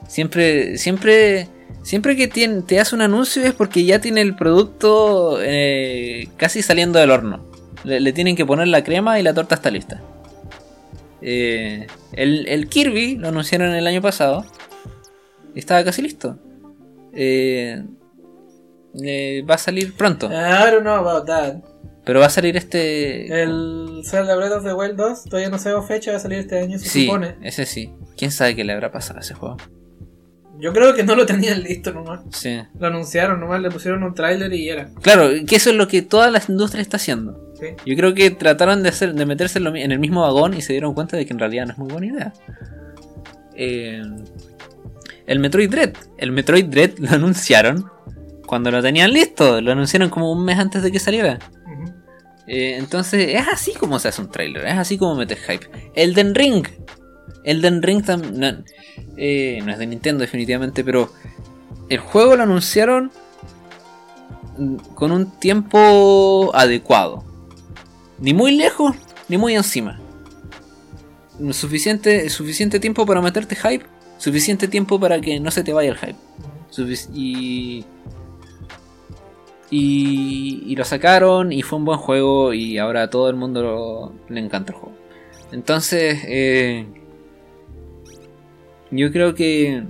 [0.09, 1.49] Siempre, siempre,
[1.83, 6.63] siempre que tiene- te hace un anuncio es porque ya tiene el producto eh, casi
[6.63, 7.51] saliendo del horno.
[7.85, 10.01] Le, le tienen que poner la crema y la torta está lista.
[11.21, 14.45] Eh, el, el Kirby lo anunciaron el año pasado.
[15.55, 16.39] Y estaba casi listo.
[17.15, 17.83] Eh,
[19.03, 20.27] eh, va a salir pronto.
[20.27, 21.57] I don't know about that.
[22.05, 23.43] Pero va a salir este.
[23.43, 26.59] El Zelda Breath of the Wild 2 todavía no sabemos fecha, va a salir este
[26.59, 27.37] año, se sí, supone.
[27.43, 27.93] ese sí.
[28.17, 29.57] ¿Quién sabe qué le habrá pasado a ese juego?
[30.59, 32.21] Yo creo que no lo tenían listo nomás.
[32.31, 32.61] Sí.
[32.79, 34.89] Lo anunciaron nomás, le pusieron un tráiler y era.
[35.01, 37.53] Claro, que eso es lo que toda la industria está haciendo.
[37.59, 37.69] Sí.
[37.87, 40.95] Yo creo que trataron de hacer, de meterse en, el mismo vagón y se dieron
[40.95, 42.33] cuenta de que en realidad no es muy buena idea.
[43.55, 44.03] Eh,
[45.27, 45.95] el Metroid Dread.
[46.19, 47.91] El Metroid Dread lo anunciaron
[48.47, 49.61] cuando lo tenían listo.
[49.61, 51.39] Lo anunciaron como un mes antes de que saliera.
[52.47, 55.67] Eh, entonces, es así como se hace un trailer, es así como metes hype.
[55.95, 56.67] Elden Ring.
[57.45, 58.47] Elden Ring no,
[59.17, 61.11] eh, no es de Nintendo definitivamente, pero
[61.89, 63.11] el juego lo anunciaron
[64.95, 67.25] con un tiempo adecuado.
[68.19, 68.95] Ni muy lejos,
[69.29, 69.99] ni muy encima.
[71.51, 73.85] Suficiente, suficiente tiempo para meterte hype,
[74.19, 76.17] suficiente tiempo para que no se te vaya el hype.
[77.13, 77.85] Y,
[79.71, 83.63] y, y lo sacaron y fue un buen juego y ahora a todo el mundo
[83.63, 84.97] lo- le encanta el juego.
[85.51, 86.87] Entonces, eh,
[88.93, 89.85] yo creo que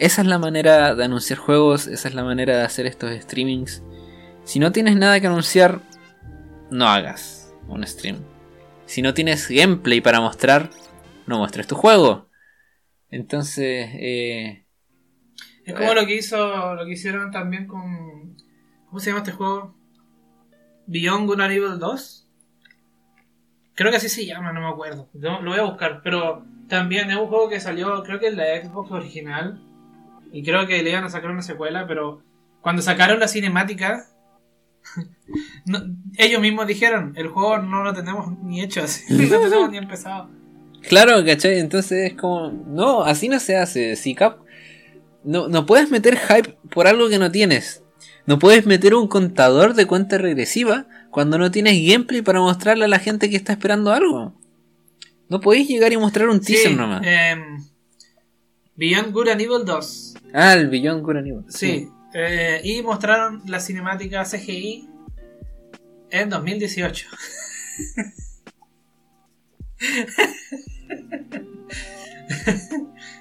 [0.00, 3.82] esa es la manera de anunciar juegos, esa es la manera de hacer estos streamings.
[4.42, 5.80] Si no tienes nada que anunciar,
[6.70, 8.18] no hagas un stream.
[8.86, 10.70] Si no tienes gameplay para mostrar,
[11.26, 12.28] no muestres tu juego.
[13.10, 14.66] Entonces, eh,
[15.64, 18.36] Es como lo que hizo, lo que hicieron también con.
[18.86, 19.76] ¿Cómo se llama este juego?
[20.86, 22.28] Beyond Good and Evil 2.
[23.74, 25.08] Creo que así se llama, no me acuerdo.
[25.14, 28.44] Lo voy a buscar, pero también es un juego que salió, creo que en la
[28.62, 29.60] Xbox original.
[30.32, 32.22] Y creo que le iban a sacar una secuela, pero
[32.60, 34.06] cuando sacaron la cinemática,
[36.18, 40.28] ellos mismos dijeron, el juego no lo tenemos ni hecho así, no tenemos ni empezado.
[40.88, 41.60] Claro, ¿cachai?
[41.60, 42.50] Entonces es como.
[42.50, 43.96] No, así no se hace.
[43.96, 44.16] Si.
[45.22, 47.82] No, no puedes meter hype por algo que no tienes.
[48.26, 52.88] No puedes meter un contador de cuenta regresiva cuando no tienes gameplay para mostrarle a
[52.88, 54.34] la gente que está esperando algo.
[55.34, 57.02] No podéis llegar y mostrar un teaser Sí, nomás.
[57.04, 57.58] em,
[58.76, 60.14] Beyond Good and Evil 2.
[60.32, 61.44] Ah, el Beyond Good and Evil.
[61.48, 61.88] Sí.
[62.14, 64.88] eh, y mostraron la cinemática CGI
[66.12, 67.08] en 2018.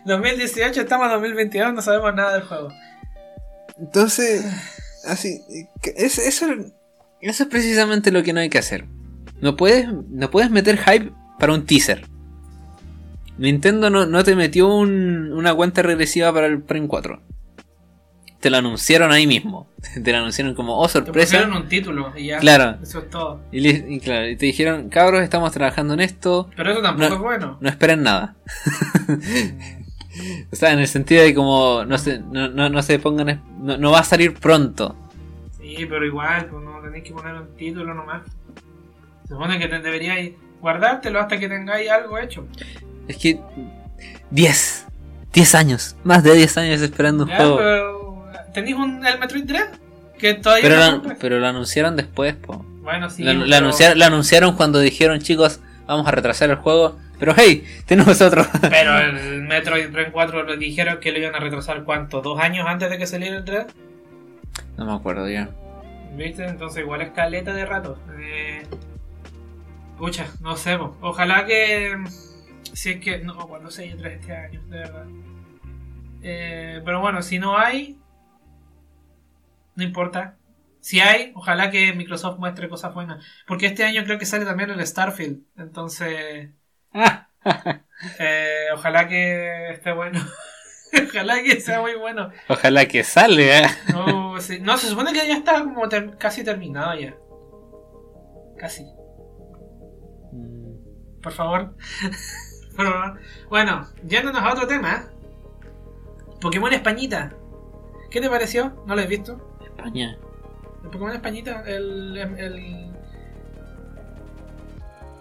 [0.05, 2.69] ...2018, estamos en 2022, no sabemos nada del juego.
[3.79, 4.45] Entonces,
[5.07, 5.41] así,
[5.95, 6.45] es, eso,
[7.21, 8.85] eso es precisamente lo que no hay que hacer.
[9.41, 12.05] No puedes, no puedes meter hype para un teaser.
[13.37, 17.19] Nintendo no, no te metió un- una cuenta regresiva para el Prime 4.
[18.39, 19.67] Te lo anunciaron ahí mismo.
[20.03, 21.37] Te lo anunciaron como, oh Te sorpresa.
[21.37, 22.39] pusieron un título y ya.
[22.39, 22.77] Claro.
[22.83, 23.41] Eso es todo.
[23.51, 26.49] Y, claro, y te dijeron, cabros, estamos trabajando en esto.
[26.55, 27.15] Pero eso tampoco No.
[27.15, 27.57] es bueno.
[27.61, 28.35] No esperen nada.
[30.51, 33.41] o sea, en el sentido de como no se, no, no, no se pongan.
[33.59, 34.95] No, no va a salir pronto.
[35.59, 38.21] Sí, pero igual, pues no tenéis que poner un título nomás.
[39.23, 42.47] Se supone que te deberíais guardártelo hasta que tengáis algo hecho.
[43.09, 43.37] Es que
[44.31, 44.85] 10,
[45.33, 47.57] 10 años, más de 10 años esperando un Ya, juego.
[47.57, 49.67] pero ¿Tenéis un, el Metroid Dread?
[50.17, 52.63] Que todavía Pero, no la- pero lo anunciaron después, po.
[52.81, 53.23] Bueno, sí.
[53.23, 56.97] La, la pero- anunciaron, la anunciaron cuando dijeron, chicos, vamos a retrasar el juego.
[57.19, 58.45] Pero hey, tenemos otro.
[58.61, 62.65] Pero el Metroid Dread 4 lo dijeron que lo iban a retrasar cuánto, dos años
[62.67, 63.67] antes de que saliera el Dread.
[64.77, 65.49] no me acuerdo ya.
[66.15, 66.45] ¿Viste?
[66.45, 67.97] Entonces igual es caleta de rato.
[68.19, 68.63] Eh,
[70.03, 70.77] pucha, no sé.
[70.99, 71.95] Ojalá que...
[72.73, 73.19] Si es que...
[73.19, 75.05] No, cuando se haya 3 este año, de verdad.
[76.21, 78.01] Eh, pero bueno, si no hay...
[79.75, 80.35] No importa.
[80.81, 83.23] Si hay, ojalá que Microsoft muestre cosas buenas.
[83.47, 85.39] Porque este año creo que sale también el Starfield.
[85.55, 86.49] Entonces...
[88.19, 90.19] eh, ojalá que esté bueno.
[91.07, 92.29] ojalá que sea muy bueno.
[92.49, 93.05] Ojalá que.
[93.93, 94.59] No, sí.
[94.59, 97.15] no, se supone que ya está como ter- casi terminado ya.
[98.57, 98.85] Casi.
[101.23, 101.73] Por favor.
[102.75, 103.19] Por favor.
[103.49, 105.05] Bueno, yéndonos a otro tema.
[106.41, 107.31] Pokémon Españita.
[108.11, 108.83] ¿Qué te pareció?
[108.85, 109.57] ¿No lo has visto?
[109.63, 110.17] España.
[110.83, 112.17] El Pokémon Españita, el.
[112.17, 112.91] el.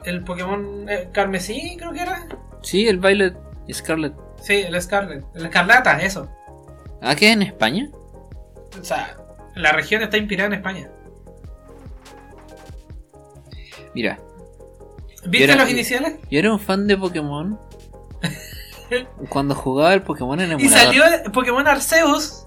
[0.05, 2.27] el Pokémon eh, Carmesí, creo que era.
[2.63, 3.37] Sí, el Violet
[3.73, 4.13] Scarlet.
[4.43, 5.25] Sí, el Scarlet.
[5.35, 6.29] El Escarlata, eso.
[7.01, 7.91] ¿Ah, qué en España?
[8.81, 9.17] O sea,
[9.55, 10.91] la región está inspirada en España.
[13.95, 14.19] Mira,
[15.27, 16.15] ¿Viste era- los iniciales?
[16.31, 17.59] yo era un fan de Pokémon.
[19.29, 20.79] Cuando jugaba el Pokémon en Y emulador.
[20.79, 22.47] salió el Pokémon Arceus.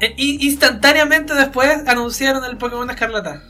[0.00, 3.42] e- y instantáneamente después anunciaron el Pokémon Escarlata.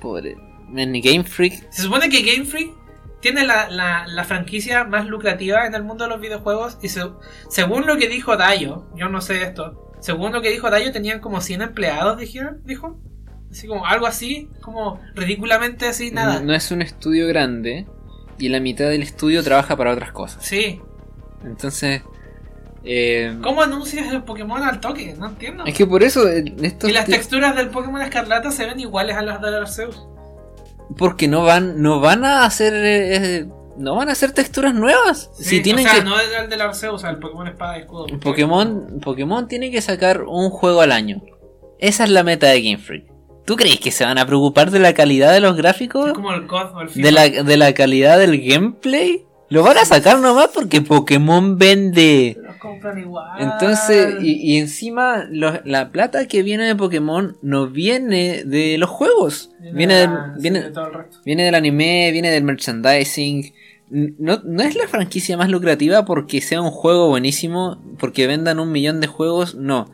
[0.00, 0.36] Pobre.
[0.76, 1.70] En Game Freak.
[1.70, 2.70] Se supone que Game Freak
[3.20, 6.78] tiene la, la- la franquicia más lucrativa en el mundo de los videojuegos.
[6.82, 7.10] Y se-
[7.48, 9.92] según lo que dijo Dayo, yo no sé esto.
[10.00, 12.98] Según lo que dijo Dayo, tenían como 100 empleados, dijeron, dijo.
[13.50, 16.40] Así como algo así, como ridículamente así, nada.
[16.40, 17.86] No es un estudio grande.
[18.38, 20.44] Y la mitad del estudio trabaja para otras cosas.
[20.44, 20.80] Sí.
[21.44, 22.02] Entonces.
[22.84, 25.14] eh, ¿Cómo anuncias el Pokémon al toque?
[25.18, 25.64] No entiendo.
[25.64, 26.28] es que por eso.
[26.28, 30.06] eh, estos Y las texturas del Pokémon Escarlata se ven iguales a las del Arceus.
[30.96, 32.72] Porque no van, no van a hacer.
[32.74, 33.46] eh,
[33.76, 35.30] no van a hacer texturas nuevas.
[35.36, 36.04] Sí, si tienen o sea, que.
[36.04, 38.06] no es el del Arceus, el Pokémon Espada y Escudo.
[38.20, 41.22] Pokémon, Pokémon tiene que sacar un juego al año.
[41.78, 43.04] Esa es la meta de Game Freak.
[43.48, 46.08] ¿Tú crees que se van a preocupar de la calidad de los gráficos?
[46.08, 46.92] Es como el o el.
[47.02, 49.24] ¿De la, de la calidad del gameplay?
[49.48, 52.36] Lo van a sacar nomás porque Pokémon vende.
[52.42, 53.40] Los compran igual.
[53.40, 58.90] Entonces, y, y encima los- la plata que viene de Pokémon no viene de los
[58.90, 59.48] juegos.
[59.72, 61.18] Viene, de del, la- sí, viene, de todo el resto.
[61.24, 63.54] viene del anime, viene del merchandising.
[63.88, 68.70] No, no es la franquicia más lucrativa porque sea un juego buenísimo, porque vendan un
[68.70, 69.90] millón de juegos, no.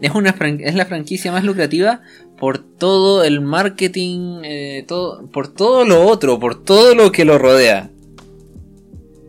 [0.00, 2.02] Es, una, es la franquicia más lucrativa
[2.38, 7.38] por todo el marketing, eh, todo, por todo lo otro, por todo lo que lo
[7.38, 7.90] rodea.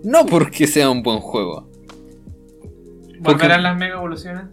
[0.04, 1.70] No porque sea un buen juego.
[3.20, 4.46] ¿Volverán las mega evoluciones?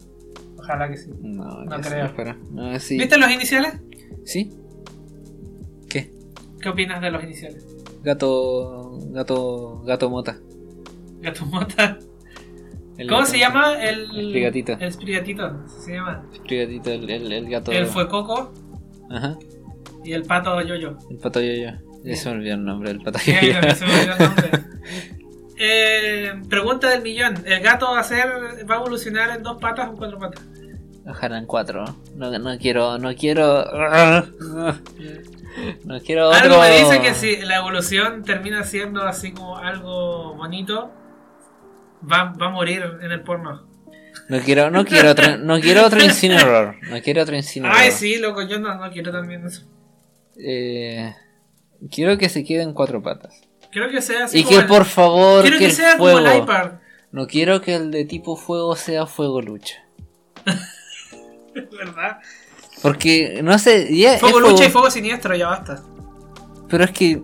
[0.58, 1.10] Ojalá que sí.
[1.22, 2.36] No, No creo.
[2.50, 2.98] No, sí.
[2.98, 3.74] ¿Viste los iniciales?
[4.24, 4.52] ¿Sí?
[5.88, 6.10] ¿Qué?
[6.60, 7.64] ¿Qué opinas de los iniciales?
[8.02, 8.98] Gato.
[9.10, 9.82] Gato.
[9.84, 10.38] Gato mota.
[11.20, 11.98] Gato Mota.
[12.98, 13.74] El ¿Cómo se llama?
[13.82, 14.10] El.
[14.16, 14.72] El Sprigatito.
[14.72, 16.24] El Sprigatito, se llama.
[16.34, 17.72] Sprigatito, el, el, el gato.
[17.72, 18.52] El fue Coco
[19.10, 19.36] Ajá.
[20.04, 20.96] y el pato Yoyo.
[21.10, 23.76] El pato yo Ya se me olvidó el nombre del pato Sí, ahí yo también
[23.76, 24.50] se me olvidó el nombre.
[25.58, 27.34] Eh, pregunta del millón.
[27.46, 28.28] ¿El gato va a, ser,
[28.70, 30.44] va a evolucionar en dos patas o en cuatro patas?
[31.06, 31.84] Ojalá en cuatro.
[32.14, 32.98] No, no quiero.
[32.98, 33.64] No quiero.
[35.84, 36.38] No quiero otro.
[36.38, 40.90] Algo me dice que si la evolución termina siendo así como algo bonito,
[42.02, 43.66] va, va a morir en el porno.
[44.28, 46.76] No quiero, no quiero otro, no quiero otro Incineroar.
[46.90, 47.78] No quiero otro Incineroar.
[47.80, 49.62] Ay, sí, loco, yo no, no quiero también eso.
[50.38, 51.14] Eh,
[51.90, 53.40] quiero que se quede en cuatro patas.
[53.70, 56.18] Quiero que sea así Y que el- por favor, Quiero que, que el sea fuego.
[56.18, 56.72] como el iPad.
[57.12, 59.76] No quiero que el de tipo fuego sea fuego lucha.
[61.54, 62.18] ¿Verdad?
[62.82, 65.82] Porque, no sé, ya Fuego lucha y fuego siniestro, ya basta.
[66.68, 67.22] Pero es que.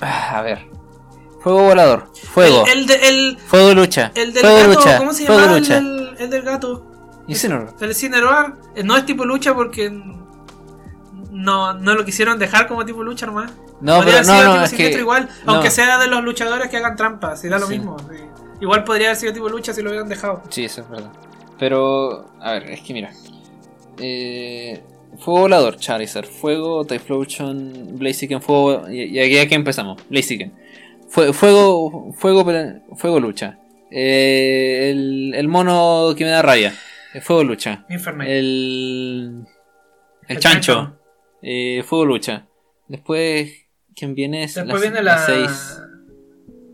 [0.00, 0.66] ah, A ver.
[1.40, 2.10] Fuego volador.
[2.14, 2.64] Fuego.
[2.66, 4.10] El, el, de- el, Fuego lucha.
[4.14, 4.98] el del fuego gato, lucha.
[4.98, 5.56] ¿cómo se fuego llama?
[5.58, 6.84] El del, el del gato.
[7.28, 7.74] Incineroar.
[7.80, 9.90] El Cineroar eh, no es tipo lucha porque
[11.30, 13.52] no, no lo quisieron dejar como tipo lucha nomás.
[13.80, 14.98] No, podría pero haber sido no, no, tipo es que.
[14.98, 15.52] igual, no.
[15.52, 17.74] aunque sea de los luchadores que hagan trampas, da lo Sí.
[17.78, 17.96] mismo.
[18.10, 18.16] sí.
[18.60, 20.42] Igual podría haber sido tipo lucha si lo hubieran dejado.
[20.48, 21.12] Sí, eso es verdad.
[21.58, 23.10] Pero, a ver, es que mira.
[23.98, 24.82] Eh,
[25.18, 26.26] fuego volador, Charizard.
[26.26, 28.88] Fuego, Typhlosion, Blaziken, fuego.
[28.90, 30.00] Y, y aquí, aquí empezamos.
[30.08, 30.52] Blaziken.
[31.08, 32.44] Fue- fuego, fuego,
[32.96, 33.58] fuego lucha.
[33.90, 36.74] Eh, el, el mono que me da rabia.
[37.22, 37.86] Fuego lucha.
[37.88, 38.26] El.
[38.26, 39.44] El,
[40.28, 40.74] El chancho.
[40.74, 40.98] chancho.
[41.42, 42.46] eh, fuego lucha.
[42.88, 43.50] Después,
[43.94, 44.44] ¿quién viene?
[44.44, 45.78] Es Después la- viene la, seis.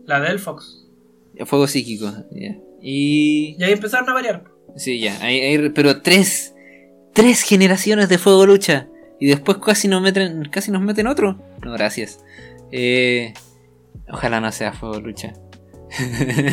[0.05, 0.87] la del Fox.
[1.45, 2.11] Fuego psíquico.
[2.81, 3.55] Y.
[3.57, 4.43] Y ahí empezaron a variar.
[4.75, 5.17] Sí, ya.
[5.73, 6.53] pero tres.
[7.13, 8.89] tres generaciones de Fuego Lucha.
[9.19, 11.39] Y después casi nos meten, casi nos meten otro.
[11.63, 12.19] No, gracias.
[12.71, 13.33] Eh,
[14.09, 15.33] ojalá no sea Fuego Lucha.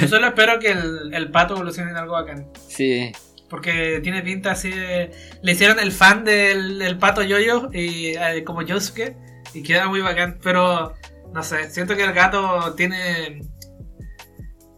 [0.00, 2.48] Yo solo espero que el, el pato evolucione en algo bacán.
[2.68, 3.12] Sí.
[3.48, 5.10] Porque tiene pinta así de.
[5.42, 9.16] Le hicieron el fan del, del pato yoyo y eh, como Yosuke.
[9.52, 10.38] Y queda muy bacán.
[10.42, 10.94] Pero
[11.34, 13.42] no sé, siento que el gato tiene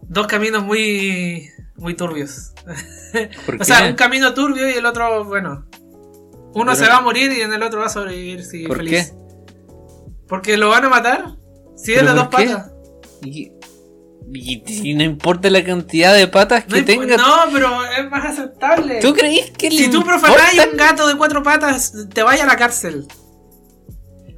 [0.02, 1.48] dos caminos muy.
[1.76, 2.52] muy turbios.
[3.46, 3.90] ¿Por o sea, qué?
[3.90, 5.66] un camino turbio y el otro, bueno.
[6.54, 8.78] Uno Pero- se va a morir y en el otro va a sobrevivir, sí, ¿Por
[8.78, 9.14] feliz.
[10.28, 11.36] Porque lo van a matar.
[11.76, 12.46] Si es ¿Pero de dos qué?
[12.48, 12.70] patas.
[13.22, 13.52] Y,
[14.32, 17.16] y- y no importa la cantidad de patas No, que imp- tenga.
[17.16, 19.00] no, pero es más aceptable.
[19.00, 22.46] ¿Tú crees que le Si tú profanás un gato de cuatro patas, te vaya a
[22.46, 23.06] la cárcel.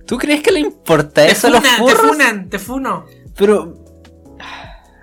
[0.06, 3.06] ¿Tú crees que le importa Te eso a los funan, te funan, te funo.
[3.36, 3.84] Pero.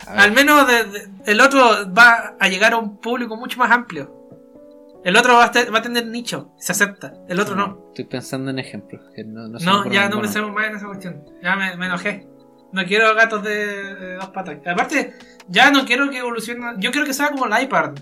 [0.07, 4.22] Al menos de- de- el otro va a llegar a un público mucho más amplio.
[5.04, 7.14] El otro va a, te- va a tener nicho, se acepta.
[7.28, 7.88] El otro no.
[7.89, 9.01] Estoy pensando en ejemplos.
[9.16, 11.24] que no, no, No, ya no pensemos más en esa cuestión.
[11.41, 12.28] Ya me, me enojé.
[12.72, 14.58] No quiero gatos de, de dos patas.
[14.66, 15.14] Aparte,
[15.47, 16.74] ya no quiero que evolucione.
[16.78, 17.99] Yo quiero que sea como Lipard.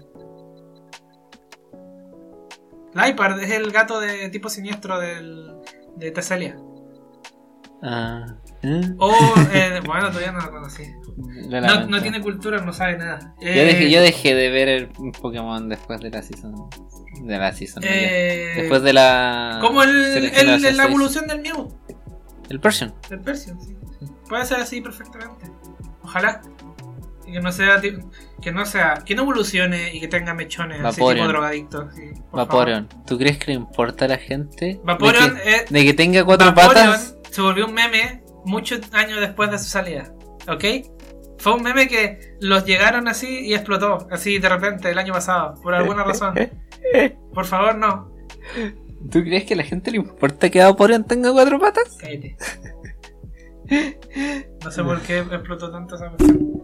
[2.94, 5.54] Lipard es el gato de tipo siniestro del,
[5.96, 6.58] de Tesselia.
[7.82, 8.26] Ah,
[8.62, 8.82] ¿eh?
[9.00, 9.12] O,
[9.54, 10.84] eh, bueno, todavía no lo conocí.
[11.18, 13.34] No, tiene cultura, no sabe nada.
[13.42, 14.88] Yo Eh, dejé, yo dejé de ver el
[15.22, 16.56] Pokémon después de la season.
[17.22, 17.84] De la season.
[17.86, 19.58] eh, Después de la.
[19.62, 21.68] Como el, el- la evolución del Mew,
[22.50, 22.94] El Persian.
[23.10, 23.76] del Persian, sí.
[24.28, 25.46] Puede ser así perfectamente.
[26.04, 26.42] Ojalá.
[27.28, 27.80] Y que no sea
[28.42, 31.28] que no sea, que no evolucione y que tenga mechones así Vaporeon.
[31.28, 31.96] tipo drogadictos.
[31.96, 32.02] sí,
[32.32, 32.90] por Vaporeon.
[33.06, 34.74] ¿Tú crees que le importa a la gente?
[34.84, 34.86] favor.
[34.86, 37.16] Vaporeon, de, que, eh, de que tenga cuatro Vaporeon patas.
[37.30, 40.12] se volvió un meme muchos años después de su salida.
[40.50, 40.64] ¿Ok?
[41.42, 45.60] Fue un meme que los llegaron así y explotó, así de repente el año pasado,
[45.62, 46.36] por alguna razón.
[47.34, 48.12] Por favor, no.
[49.12, 51.98] ¿Tú crees que a la gente le importa que Vaporeon tenga cuatro patas?
[52.00, 52.36] Cállate.
[54.64, 56.62] No sé por qué explotó tanto esa cuestión.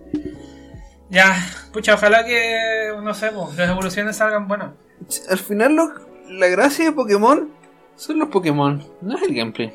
[1.09, 1.34] Ya,
[1.71, 4.71] pucha, ojalá que, no sé, po, las evoluciones salgan buenas.
[5.30, 5.93] Al final lo-
[6.30, 7.49] la gracia de Pokémon
[7.95, 9.71] son los Pokémon, no es el gameplay.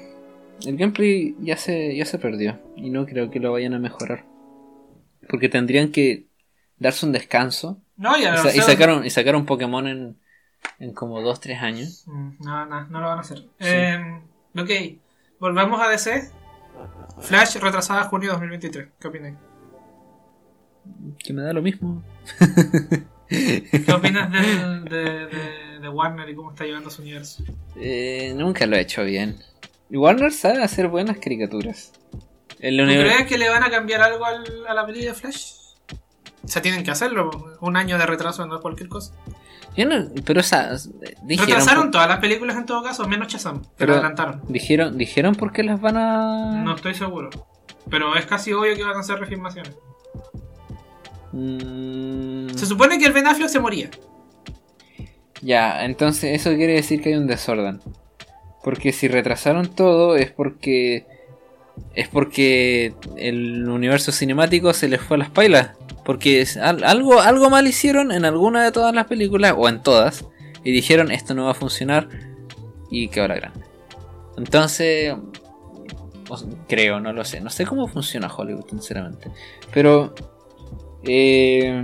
[0.67, 4.25] El gameplay ya se, ya se perdió y no creo que lo vayan a mejorar.
[5.29, 6.27] Porque tendrían que
[6.79, 8.63] darse un descanso No, ya y, sa- y sé.
[8.63, 10.19] sacar, un, y sacar un Pokémon en,
[10.79, 12.05] en como 2-3 años.
[12.07, 13.47] No, no, no lo van a hacer.
[13.61, 14.21] Eh,
[14.57, 14.71] ok,
[15.39, 16.31] volvamos a DC.
[17.21, 18.89] Flash retrasada a junio 2023.
[18.99, 19.35] ¿Qué opinas?
[21.25, 22.03] Que me da lo mismo.
[23.29, 24.91] ¿Qué opinas de,
[25.27, 27.43] de- de Warner y cómo está llevando su universo?
[27.77, 29.37] Eh, nunca lo he hecho bien.
[29.91, 31.93] Y Warner sabe hacer buenas caricaturas.
[32.63, 32.69] ¿Tú
[33.13, 35.53] crees que le van a cambiar algo al- a la película de Flash?
[36.45, 37.57] O sea, tienen que hacerlo.
[37.61, 39.13] Un año de retraso no es cualquier cosa.
[39.77, 40.71] Yo no- pero o sea,
[41.23, 43.63] dijeron, Retrasaron por- todas las películas en todo caso, menos Shazam.
[43.63, 44.43] Pero Pero- adelantaron.
[44.49, 46.63] dijeron, dijeron por qué las van a.
[46.63, 47.31] No estoy seguro.
[47.91, 49.73] Pero es casi obvio que van a hacer refilmaciones.
[51.33, 53.91] Mm, Se supone que el Ben Affleck se moría.
[55.41, 57.81] Ya, entonces eso quiere decir que hay un desorden.
[58.63, 61.07] Porque si retrasaron todo es porque.
[61.95, 65.71] Es porque el universo cinemático se les fue a las pailas.
[66.05, 70.25] Porque algo, algo mal hicieron en alguna de todas las películas, o en todas,
[70.65, 72.09] y dijeron esto no va a funcionar
[72.91, 73.61] y quedó la grande.
[74.37, 75.15] Entonces,
[76.69, 77.41] creo, no lo sé.
[77.41, 79.31] No sé cómo funciona Hollywood, sinceramente.
[79.73, 80.15] Pero...
[81.05, 81.83] Eh,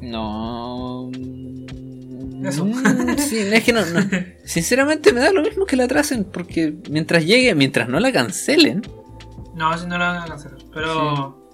[0.00, 1.10] no...
[2.44, 2.64] Eso.
[2.64, 4.00] Mm, sí, es que no, no.
[4.44, 8.82] Sinceramente me da lo mismo que la atrasen, porque mientras llegue, mientras no la cancelen...
[9.54, 10.58] No, si no la van a cancelar.
[10.72, 11.50] Pero.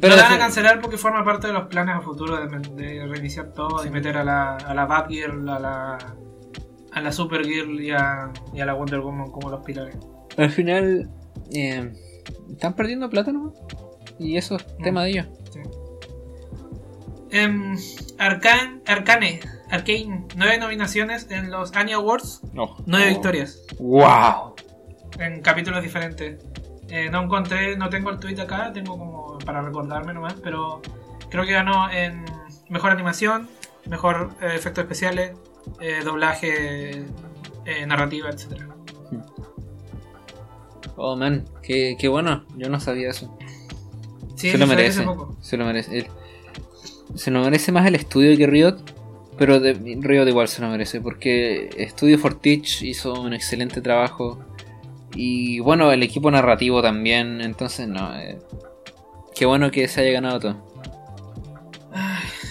[0.00, 2.58] Pero no la van a cancelar porque forma parte de los planes a futuro de,
[2.82, 5.98] de reiniciar todo y meter a la, a la Batgirl, a la,
[6.92, 9.96] a la Supergirl y a, y a la Wonder Woman como los pilares.
[10.36, 11.10] Al final...
[11.52, 11.92] eh,
[12.50, 13.52] están perdiendo plata, ¿no?
[14.18, 15.26] Y eso es tema de ellos.
[15.50, 15.60] Sí.
[17.30, 17.76] Em,
[18.18, 19.40] Arcane,
[19.74, 22.76] Arcane, nueve nominaciones en los Annie Awards, No.
[22.86, 24.54] nueve victorias ¡Wow!
[25.18, 26.44] en capítulos diferentes.
[26.88, 30.80] Eh, no encontré, no tengo el tweet acá, tengo como para recordarme nomás, pero
[31.30, 32.24] creo que ganó en
[32.68, 33.48] mejor animación,
[33.86, 35.32] mejor eh, efectos especiales,
[35.80, 37.04] eh, doblaje,
[37.64, 38.68] eh, narrativa, etcétera.
[40.96, 42.44] Oh, man, qué, qué bueno.
[42.56, 43.36] Yo no sabía eso.
[44.36, 45.02] Sí, se lo merece.
[45.02, 45.36] poco.
[45.40, 45.98] Se lo merece.
[45.98, 46.06] El-
[47.16, 48.76] se lo merece más el estudio que Riot.
[49.36, 51.00] Pero de, Riot igual se lo merece.
[51.00, 54.38] Porque Studio Fortich hizo un excelente trabajo.
[55.14, 57.40] Y bueno, el equipo narrativo también.
[57.40, 58.16] Entonces, no.
[58.16, 58.38] eh,
[59.34, 60.74] qué bueno que se haya ganado todo.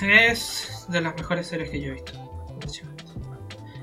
[0.02, 2.14] Es de las mejores series que yo he visto.
[2.14, 2.94] de.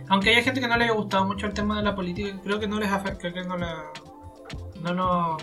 [0.09, 2.59] Aunque hay gente que no le haya gustado mucho el tema de la política, creo
[2.59, 3.85] que no les afecta, creo que no la,
[4.83, 5.37] no lo,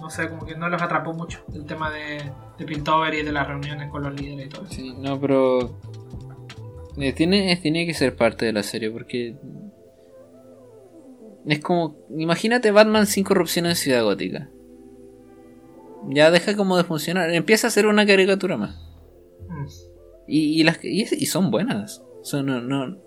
[0.00, 3.32] no sé, como que no los atrapó mucho el tema de, de Piltover y de
[3.32, 4.74] las reuniones con los líderes y todo eso.
[4.74, 5.76] Sí, no, pero.
[6.98, 9.34] Eh, tiene, tiene que ser parte de la serie porque.
[11.46, 11.96] Es como.
[12.16, 14.48] Imagínate Batman sin corrupción en Ciudad Gótica.
[16.08, 17.30] Ya deja como de funcionar.
[17.32, 18.76] Empieza a ser una caricatura más.
[19.48, 19.66] Mm.
[20.28, 22.02] Y, y las, y, y son buenas.
[22.22, 22.98] Son, no, no-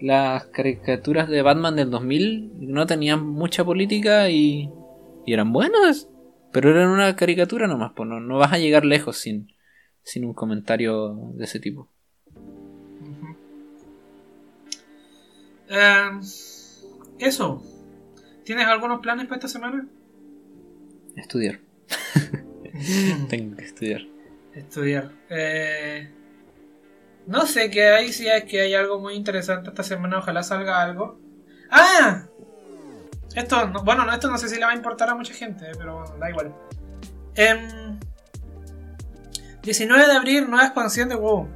[0.00, 4.70] las caricaturas de Batman del 2000 no tenían mucha política y,
[5.26, 6.08] y eran buenas.
[6.52, 7.92] Pero eran una caricatura nomás.
[7.94, 9.48] Pues no, no vas a llegar lejos sin,
[10.02, 11.88] sin un comentario de ese tipo.
[15.70, 16.20] Eh,
[17.18, 17.62] eso.
[18.44, 19.86] ¿Tienes algunos planes para esta semana?
[21.16, 21.60] Estudiar.
[23.28, 24.02] Tengo que estudiar.
[24.54, 25.12] Estudiar.
[25.28, 26.10] Eh,
[27.26, 30.82] no sé qué hay, si es que hay algo muy interesante esta semana, ojalá salga
[30.82, 31.20] algo.
[31.70, 32.24] ¡Ah!
[33.36, 35.66] Esto, no- bueno, no, esto no sé si le va a importar a mucha gente,
[35.70, 36.52] eh, pero bueno, da igual.
[37.36, 37.98] Em,
[39.62, 41.48] 19 de abril, nueva expansión de WoW.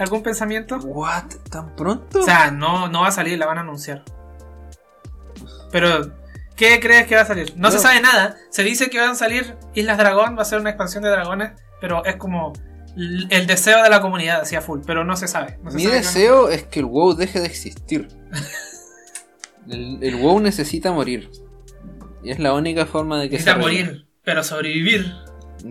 [0.00, 0.78] ¿Algún pensamiento?
[0.78, 1.24] ¿What?
[1.50, 2.20] ¿Tan pronto?
[2.20, 4.02] O sea, no, no va a salir, la van a anunciar.
[5.70, 6.10] Pero,
[6.56, 7.52] ¿qué crees que va a salir?
[7.56, 7.70] No, No.
[7.70, 8.36] se sabe nada.
[8.50, 11.52] Se dice que van a salir Islas Dragón, va a ser una expansión de dragones,
[11.80, 12.52] pero es como
[12.96, 15.58] el deseo de la comunidad, hacia full, pero no se sabe.
[15.62, 18.08] No se Mi sabe deseo es que el WoW deje de existir.
[19.68, 21.30] El, el WoW necesita morir.
[22.22, 25.14] Y es la única forma de que necesita se morir, pero sobrevivir.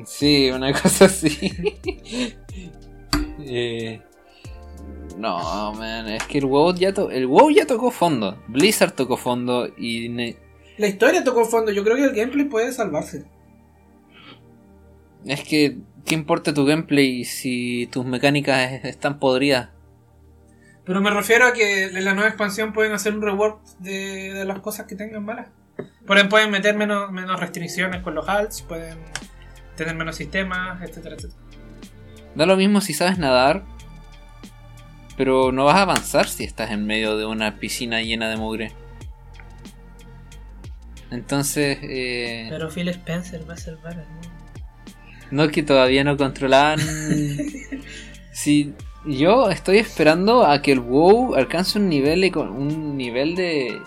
[0.06, 1.52] Sí, una cosa así.
[3.40, 4.02] Eh,
[5.20, 8.42] no, man, es que el WoW ya to- el WoW ya tocó fondo.
[8.48, 10.08] Blizzard tocó fondo y
[10.78, 13.26] La historia tocó fondo, yo creo que el gameplay puede salvarse.
[15.26, 19.70] es que qué importa tu gameplay si tus mecánicas es- están podridas.
[20.86, 24.46] Pero me refiero a que en la nueva expansión pueden hacer un rework de, de
[24.46, 25.48] las cosas que tengan malas.
[26.08, 28.98] Por ejemplo, pueden meter menos, menos restricciones con los halts, pueden
[29.76, 31.40] tener menos sistemas, etcétera, etcétera.
[32.36, 33.64] Da lo mismo si sabes nadar,
[35.20, 38.72] pero no vas a avanzar si estás en medio de una piscina llena de mugre.
[41.12, 44.30] Entonces, eh, Pero Phil Spencer va a salvar al mundo.
[45.30, 46.80] no que todavía no controlaban.
[48.32, 48.74] si
[49.06, 53.78] yo estoy esperando a que el WoW alcance un nivel, un nivel de.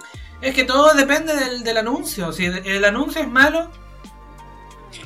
[0.43, 2.31] Es que todo depende del, del anuncio.
[2.33, 3.71] Si el anuncio es malo,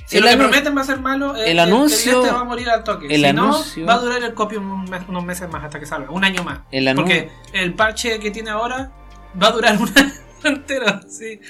[0.07, 2.69] si El lo que prometen va a ser malo, el anuncio- cliente va a morir
[2.71, 3.07] al toque.
[3.07, 5.79] el si anuncio- no, va a durar el copio un mes- unos meses más hasta
[5.81, 6.61] que salga, un año más.
[6.71, 8.93] El Porque el parche que tiene ahora
[9.41, 10.13] va a durar un año
[10.45, 11.01] entero.
[11.09, 11.41] Sí.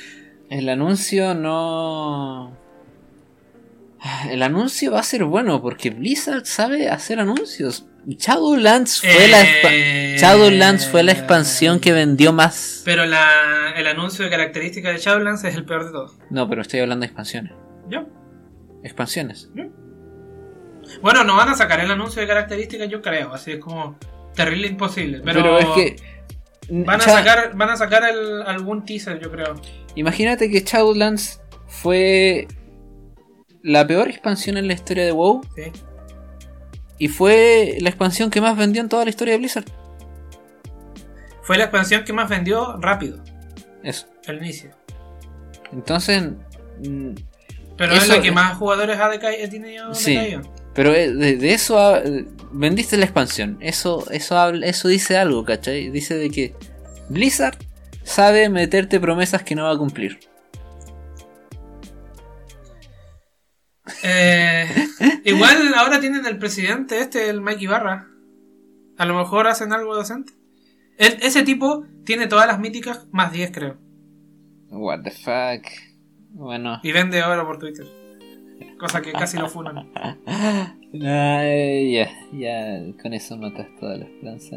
[0.49, 2.57] El anuncio no.
[4.31, 7.87] El anuncio va a ser bueno porque Blizzard sabe hacer anuncios.
[8.07, 12.83] Shadowlands fue, la, Eh, Shadowlands fue la expansión que vendió más.
[12.85, 16.13] Pero la, el anuncio de características de Shadowlands es el peor de todos.
[16.31, 17.53] No, pero estoy hablando de expansiones.
[17.89, 18.07] ¿Yo?
[18.87, 19.51] Expansiones.
[21.03, 23.35] Bueno, no van a sacar el anuncio de características, yo creo.
[23.35, 23.99] Así es como
[24.35, 25.21] terrible imposible.
[25.25, 25.97] Pero, Pero, es que.
[26.85, 29.55] van a sacar, van a sacar el- algún teaser, yo creo.
[29.97, 32.47] Imagínate que Shadowlands fue
[33.63, 35.63] la peor expansión en la historia de WoW Sí.
[36.99, 39.65] y fue la expansión que más vendió en toda la historia de Blizzard.
[41.43, 43.23] Fue la expansión que más vendió rápido,
[43.83, 44.07] Eso.
[44.29, 44.71] al inicio.
[45.73, 46.23] Entonces.
[47.77, 50.15] Pero es la que más jugadores ha deca- ha tenido Sí.
[50.15, 50.43] decaído.
[50.75, 52.01] Pero eh, de, de eso
[52.53, 53.59] vendiste la expansión.
[53.61, 55.91] Eso, eso, eso dice algo, ¿cachai?
[55.91, 56.55] Dice de que
[57.09, 57.57] Blizzard
[58.05, 60.19] sabe meterte promesas que no va a cumplir.
[64.03, 64.67] Eh,
[65.25, 68.09] igual ahora tienen el presidente este, el Mike Ibarra.
[68.99, 70.33] A lo mejor hacen algo decente.
[70.99, 73.77] Ese tipo tiene todas las míticas más 10, creo.
[74.71, 75.67] What the fuck.
[76.37, 76.81] Bueno.
[76.83, 77.87] Y vende oro por Twitter.
[78.79, 79.91] Cosa que casi lo funan.
[81.03, 84.57] Ay, ya, ya con eso matas toda la esperanza.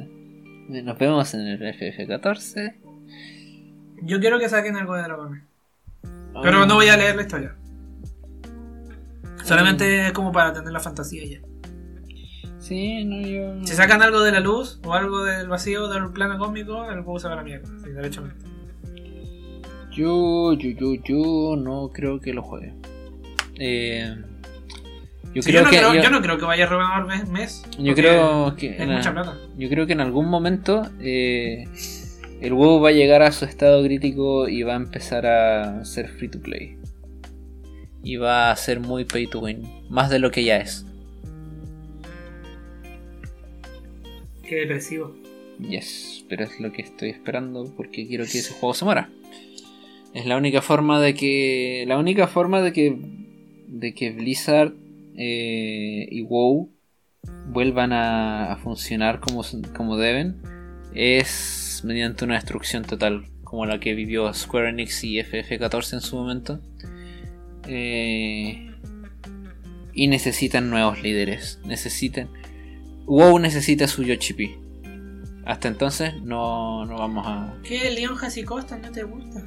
[0.68, 2.76] Nos vemos en el FF14.
[4.04, 5.44] Yo quiero que saquen algo de dragones.
[6.44, 7.56] Pero no voy a leer la historia.
[9.44, 11.40] Solamente es como para tener la fantasía ya.
[12.60, 13.66] Sí, no, yo.
[13.66, 17.20] Si sacan algo de la luz o algo del vacío del plano cósmico, el juego
[17.20, 17.68] se va a la mierda.
[17.84, 18.59] Sí, derechamente.
[19.92, 22.74] Yo, yo, yo, yo no creo que lo juegue.
[23.58, 24.16] Eh,
[25.34, 25.78] yo Sí, creo yo, no que.
[25.78, 27.30] creo, yo- yo no creo que vaya a renovar mes.
[27.30, 29.38] mes Yo creo que Es en, mucha plata.
[29.58, 31.66] yo creo que en algún momento eh,
[32.42, 36.08] el WoW va a llegar a su estado crítico y va a empezar a ser
[36.10, 36.78] free to play.
[38.04, 40.86] Y va a ser muy pay to win, más de lo que ya es.
[44.48, 45.16] Qué depresivo.
[45.60, 49.10] Yes, pero es lo que estoy esperando porque quiero que ese juego se muera.
[50.14, 51.86] Es la única forma de que.
[51.88, 52.98] La única forma de que.
[53.68, 54.74] De que Blizzard
[55.16, 56.72] eh, y WoW
[57.48, 59.44] vuelvan a, funcionar como,
[59.76, 60.42] como deben
[60.94, 66.16] es mediante una destrucción total como la que vivió Square Enix y FF14 en su
[66.16, 66.60] momento.
[67.68, 68.72] Eh,
[69.94, 71.60] y necesitan nuevos líderes.
[71.66, 72.30] Necesitan.
[73.06, 74.56] WoW necesita su Yochipi.
[75.50, 77.56] Hasta entonces no, no vamos a.
[77.64, 77.88] ¿Qué?
[77.88, 79.42] ¿El Leon Costa no te gusta?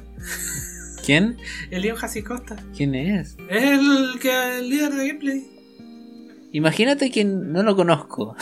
[1.05, 1.37] ¿Quién?
[1.71, 1.97] El Leon
[2.27, 2.57] Costa.
[2.75, 3.37] ¿Quién es?
[3.49, 5.47] Es el, que, el líder de gameplay.
[6.51, 8.35] Imagínate que no lo conozco.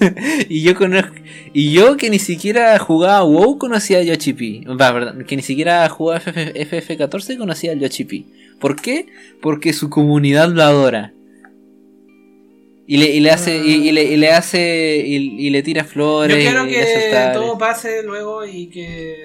[0.48, 1.12] y yo conozco.
[1.52, 4.64] Y yo que ni siquiera jugaba WoW conocía a Yochipi.
[5.28, 8.26] que ni siquiera jugaba FF, 14 conocía a Yochipi.
[8.58, 9.08] ¿Por qué?
[9.42, 11.12] Porque su comunidad lo adora.
[12.86, 16.36] Y le, y le hace, y, le, y, le, hace, y, le tira flores.
[16.36, 19.24] Yo quiero que todo pase luego y que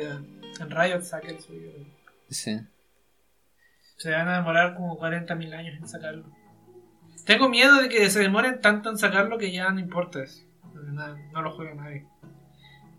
[0.59, 1.71] en Riot saque el suyo.
[2.29, 2.59] Sí.
[3.97, 6.25] Se van a demorar como 40.000 años en sacarlo.
[7.25, 10.43] Tengo miedo de que se demoren tanto en sacarlo que ya no importa eso.
[11.33, 12.05] No, lo juegue nadie.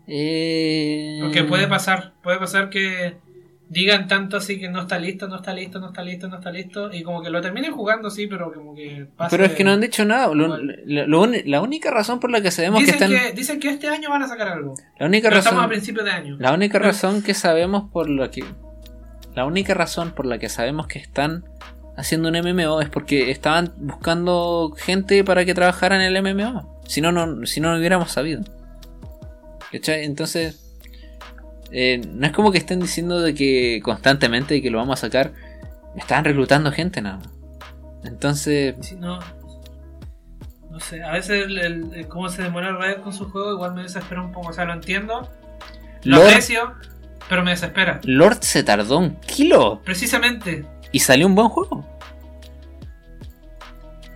[0.07, 1.19] Eh...
[1.21, 2.13] Porque puede pasar.
[2.21, 3.17] Puede pasar que
[3.69, 6.51] digan tanto así que no está listo, no está listo, no está listo, no está
[6.51, 6.91] listo.
[6.91, 9.29] Y como que lo terminen jugando, sí, pero como que pasa.
[9.29, 10.31] Pero es que no han dicho nada.
[10.35, 13.09] la única razón por la que sabemos que están.
[13.09, 14.73] Que, dicen que este año van a sacar algo.
[14.97, 15.39] La única razón.
[15.39, 16.37] Estamos a principios de año.
[16.39, 18.43] La única razón que sabemos por la que.
[19.35, 21.45] La única razón por la que sabemos que están
[21.95, 26.81] haciendo un MMO es porque estaban buscando gente para que trabajara en el MMO.
[26.87, 28.41] Si no, no, si no lo hubiéramos sabido.
[29.71, 30.68] Entonces,
[31.71, 35.33] eh, no es como que estén diciendo de que constantemente que lo vamos a sacar.
[35.95, 37.29] Estaban reclutando gente nada más.
[38.03, 38.75] Entonces.
[38.97, 39.19] no,
[40.69, 44.21] no sé, a veces el, cómo se demora Riot con su juego igual me desespera
[44.21, 44.49] un poco.
[44.49, 45.29] O sea, lo entiendo,
[46.03, 46.73] lo aprecio,
[47.27, 47.99] pero me desespera.
[48.03, 49.81] Lord se tardó un kilo.
[49.83, 50.65] Precisamente.
[50.91, 51.85] Y salió un buen juego.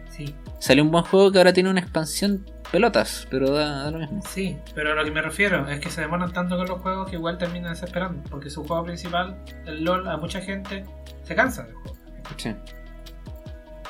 [0.09, 0.33] Sí.
[0.59, 4.19] Salió un buen juego que ahora tiene una expansión pelotas, pero da, lo mismo.
[4.27, 7.07] Sí, pero a lo que me refiero es que se demoran tanto con los juegos
[7.07, 8.27] que igual terminan desesperando.
[8.31, 10.83] Porque su juego principal, el LOL, a mucha gente
[11.21, 11.97] se cansa del juego.
[12.35, 12.55] Sí.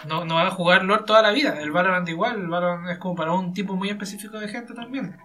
[0.05, 1.61] No, no van a jugar LOL toda la vida.
[1.61, 5.15] El Valorant igual, el Valorant es como para un tipo muy específico de gente también.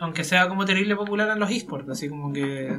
[0.00, 2.76] Aunque sea como terrible popular en los esports, así como que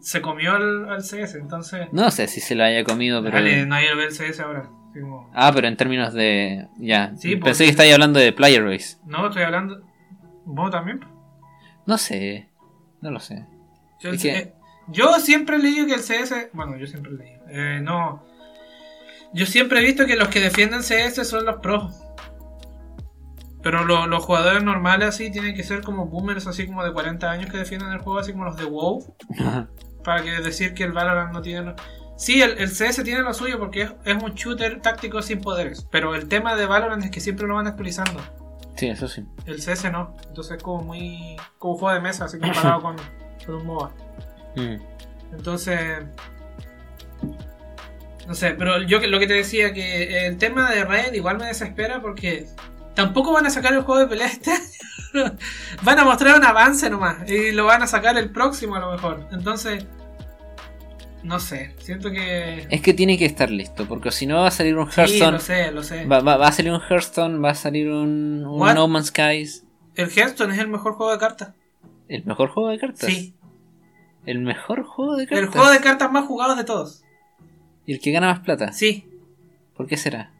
[0.00, 1.86] se comió al, CS, entonces...
[1.92, 3.36] No sé si se lo haya comido, pero...
[3.36, 4.68] Dale, nadie lo ve el CS ahora.
[5.34, 6.68] Ah, pero en términos de...
[6.78, 8.96] Ya, pensé que estáis hablando de Player Race.
[9.04, 9.82] No, estoy hablando...
[10.44, 11.00] ¿Vos también?
[11.86, 12.48] No sé,
[13.00, 13.46] no lo sé.
[14.00, 14.12] Yo,
[14.88, 16.50] yo siempre he leído que el CS...
[16.52, 17.42] Bueno, yo siempre he leído.
[17.48, 18.24] Eh, no...
[19.32, 21.94] Yo siempre he visto que los que defienden CS son los pros.
[23.62, 27.50] Pero los jugadores normales así tienen que ser como boomers así como de 40 años
[27.50, 29.16] que defienden el juego, así como los de WoW.
[30.04, 31.74] para que decir que el Valorant no tiene...
[32.16, 35.86] Sí, el, CS tiene lo suyo porque es, un shooter táctico sin poderes.
[35.90, 38.20] Pero el tema de Valorant es que siempre lo van actualizando.
[38.76, 39.24] Sí, eso sí.
[39.44, 40.16] El CS no.
[40.28, 41.36] Entonces es como muy...
[41.58, 42.96] como un juego de mesa, así comparado con,
[43.44, 43.92] con un MOBA.
[44.56, 44.76] Mm.
[45.34, 46.04] Entonces...
[48.26, 51.46] No sé, pero yo lo que te decía que el tema de Red igual me
[51.46, 52.48] desespera porque
[52.96, 55.36] Tampoco van a sacar el juego de pelea este año.
[55.82, 57.30] van a mostrar un avance nomás.
[57.30, 59.28] Y lo van a sacar el próximo a lo mejor.
[59.30, 59.86] Entonces.
[61.22, 62.66] No sé, siento que.
[62.70, 65.40] Es que tiene que estar listo, porque si no va a salir un Hearthstone.
[65.40, 66.06] Sí, lo sé, lo sé.
[66.06, 69.64] Va, a salir un Hearthstone, va a salir un, No Man's Skies.
[69.94, 71.54] El Hearthstone es el mejor juego de cartas.
[72.08, 73.10] ¿El mejor juego de cartas?
[73.10, 73.34] Sí.
[74.24, 75.44] ¿El mejor juego de cartas?
[75.44, 77.02] El juego de cartas más jugado de todos.
[77.86, 78.72] ¿Y el que gana más plata?
[78.72, 79.08] Sí.
[79.74, 80.32] ¿Por qué será?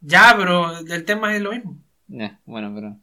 [0.00, 1.78] Ya, pero el tema es lo mismo.
[2.44, 2.96] bueno, pero.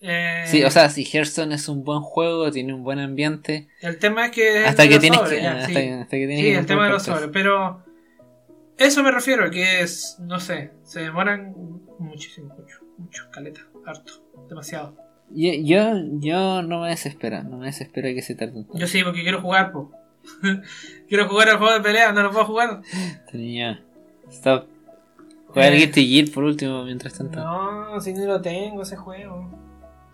[0.00, 3.68] Eh, sí, o sea, si Hearthstone es un buen juego, tiene un buen ambiente.
[3.80, 4.64] El tema es que.
[4.64, 5.40] Hasta que tienes que.
[5.66, 7.84] sí, sí el tema de los sobres, pero.
[8.76, 10.16] Eso me refiero, que es.
[10.20, 11.52] No sé, se demoran
[11.98, 14.12] muchísimo, mucho, mucho, caleta, harto,
[14.48, 14.96] demasiado.
[15.30, 19.22] Yo, yo, yo no me desespero, no me desespero que se tarde Yo sí, porque
[19.22, 19.90] quiero jugar, po.
[21.08, 22.82] quiero jugar el juego de pelea, no lo puedo jugar.
[23.30, 23.82] Tenía.
[24.30, 24.68] Stop.
[25.48, 27.40] Juega el Guilty Gear por último, mientras tanto.
[27.40, 29.67] No, si no lo tengo ese juego.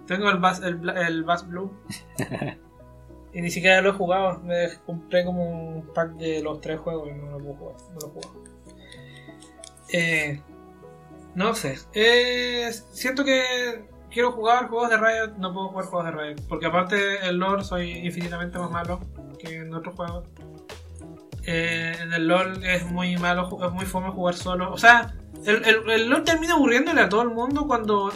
[0.07, 1.73] Tengo el Bass, el, el Bass Blue.
[3.33, 4.41] y ni siquiera lo he jugado.
[4.41, 7.77] Me compré como un pack de los tres juegos y no lo puedo jugar.
[7.93, 8.45] No lo he jugado.
[9.93, 10.43] Eh,
[11.35, 11.79] no sé.
[11.93, 15.37] Eh, siento que quiero jugar juegos de Riot.
[15.39, 16.49] No puedo jugar juegos de Riot.
[16.49, 19.01] Porque aparte el lore soy infinitamente más malo
[19.39, 20.25] que en otros juegos.
[21.47, 24.73] Eh, en el LOL es muy malo, es muy fome jugar solo.
[24.73, 28.13] O sea, el, el, LOL termina aburriéndole a todo el mundo cuando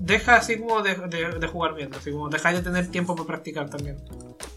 [0.00, 3.26] deja así como de, de- de jugar bien, así como dejáis de tener tiempo para
[3.26, 3.96] practicar también.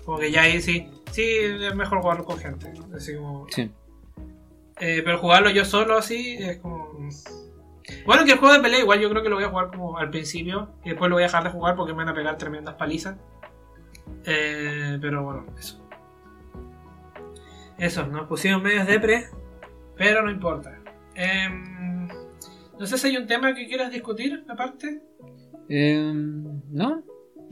[0.05, 2.71] Como que ya ahí sí, sí es mejor jugarlo con gente.
[2.95, 3.71] Así como, Sí.
[4.79, 6.91] eh, pero jugarlo yo solo así es como...
[8.05, 9.97] Bueno, que el juego de pelea igual yo creo que lo voy a jugar como
[9.97, 12.37] al principio y después lo voy a dejar de jugar porque me van a pegar
[12.37, 13.17] tremendas palizas.
[14.25, 15.77] Eh, pero bueno, eso.
[17.77, 19.27] Eso, nos pusimos medios depre,
[19.97, 20.77] pero no importa.
[21.15, 22.07] Em,
[22.79, 25.01] no sé si hay un tema que quieras discutir aparte.
[25.73, 27.01] Em, ¿No?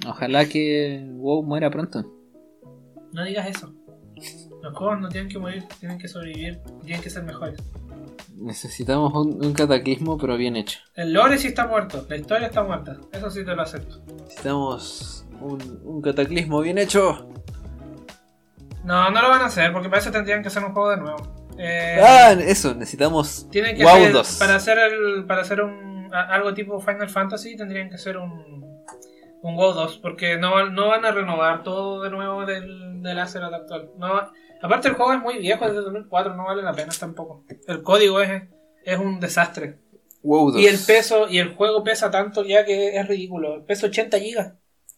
[0.08, 2.04] Ojalá que WoW muera pronto.
[3.14, 3.74] No digas eso.
[4.62, 7.60] Los juegos no tienen que morir, tienen que sobrevivir, tienen que ser mejores.
[8.36, 10.80] Necesitamos un, un cataclismo, pero bien hecho.
[10.96, 14.02] El lore sí está muerto, la historia está muerta, eso sí te lo acepto.
[14.24, 17.30] Necesitamos un, un cataclismo bien hecho.
[18.84, 20.98] No, no lo van a hacer porque para eso tendrían que hacer un juego de
[20.98, 21.18] nuevo.
[21.58, 24.36] Eh, Ah, eso, necesitamos tienen que WoW hacer, 2.
[24.40, 28.60] para hacer el, para hacer un a- algo tipo Final Fantasy tendrían que hacer un
[29.42, 33.54] un WoW 2 porque no, no van a renovar todo de nuevo del, del Azeroth
[33.54, 33.90] actual.
[33.98, 34.30] No,
[34.62, 37.46] aparte el juego es muy viejo, es de 2004, no vale la pena tampoco.
[37.68, 38.44] El código es,
[38.84, 39.80] es un desastre.
[40.24, 40.62] WoW 2.
[40.62, 43.66] Y el peso, y el juego pesa tanto ya que es ridículo.
[43.66, 44.54] Pesa 80 gigas.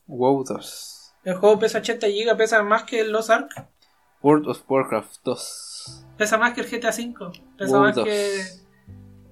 [0.07, 1.13] WoW 2.
[1.23, 3.67] El juego pesa 80 gigas, pesa más que el Lost Ark.
[4.23, 6.05] World of Warcraft 2.
[6.17, 7.31] Pesa más que el GTA V.
[7.59, 8.05] Pesa WoW más 2.
[8.05, 8.41] que.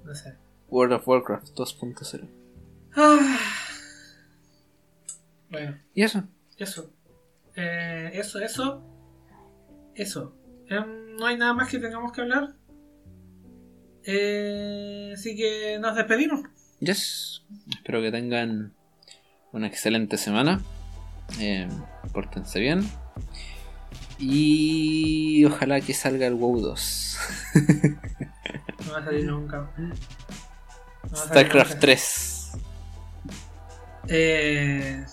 [0.04, 0.38] No sé.
[0.70, 2.28] World of Warcraft 2.0.
[2.96, 3.38] Ah.
[5.50, 6.24] Bueno, ¿Y eso?
[6.58, 6.94] eso.
[7.56, 8.84] Eh, eso, eso.
[9.96, 10.36] Eso.
[10.70, 12.56] Em, no hay nada más que tengamos que hablar.
[14.04, 16.42] Eh, así que nos despedimos.
[16.80, 17.44] Yes.
[17.70, 18.74] Espero que tengan
[19.52, 20.62] una excelente semana.
[21.40, 21.68] Eh,
[22.14, 22.88] pórtense bien.
[24.20, 27.18] Y ojalá que salga el WoW 2.
[28.86, 29.72] No va a salir nunca.
[31.14, 31.80] StarCraft nunca.
[31.80, 32.52] 3.
[34.08, 35.06] Eh,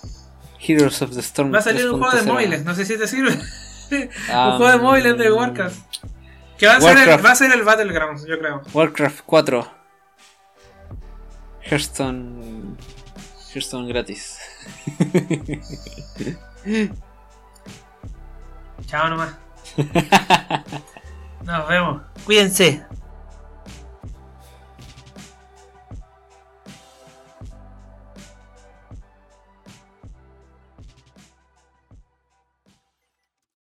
[0.58, 1.52] Heroes of the Storm.
[1.52, 2.32] va a salir un juego de 3.0.
[2.32, 3.38] móviles, no sé si te sirve.
[4.28, 5.78] Ah, un juego de móviles de Warcraft.
[6.58, 8.62] Que va a, ser el, va a ser el Battlegrounds, yo creo.
[8.74, 9.70] Warcraft 4.
[11.70, 12.76] Hearthstone.
[13.52, 14.38] Hearthstone gratis.
[18.86, 19.36] Chao nomás.
[21.44, 22.02] Nos vemos.
[22.24, 22.84] Cuídense.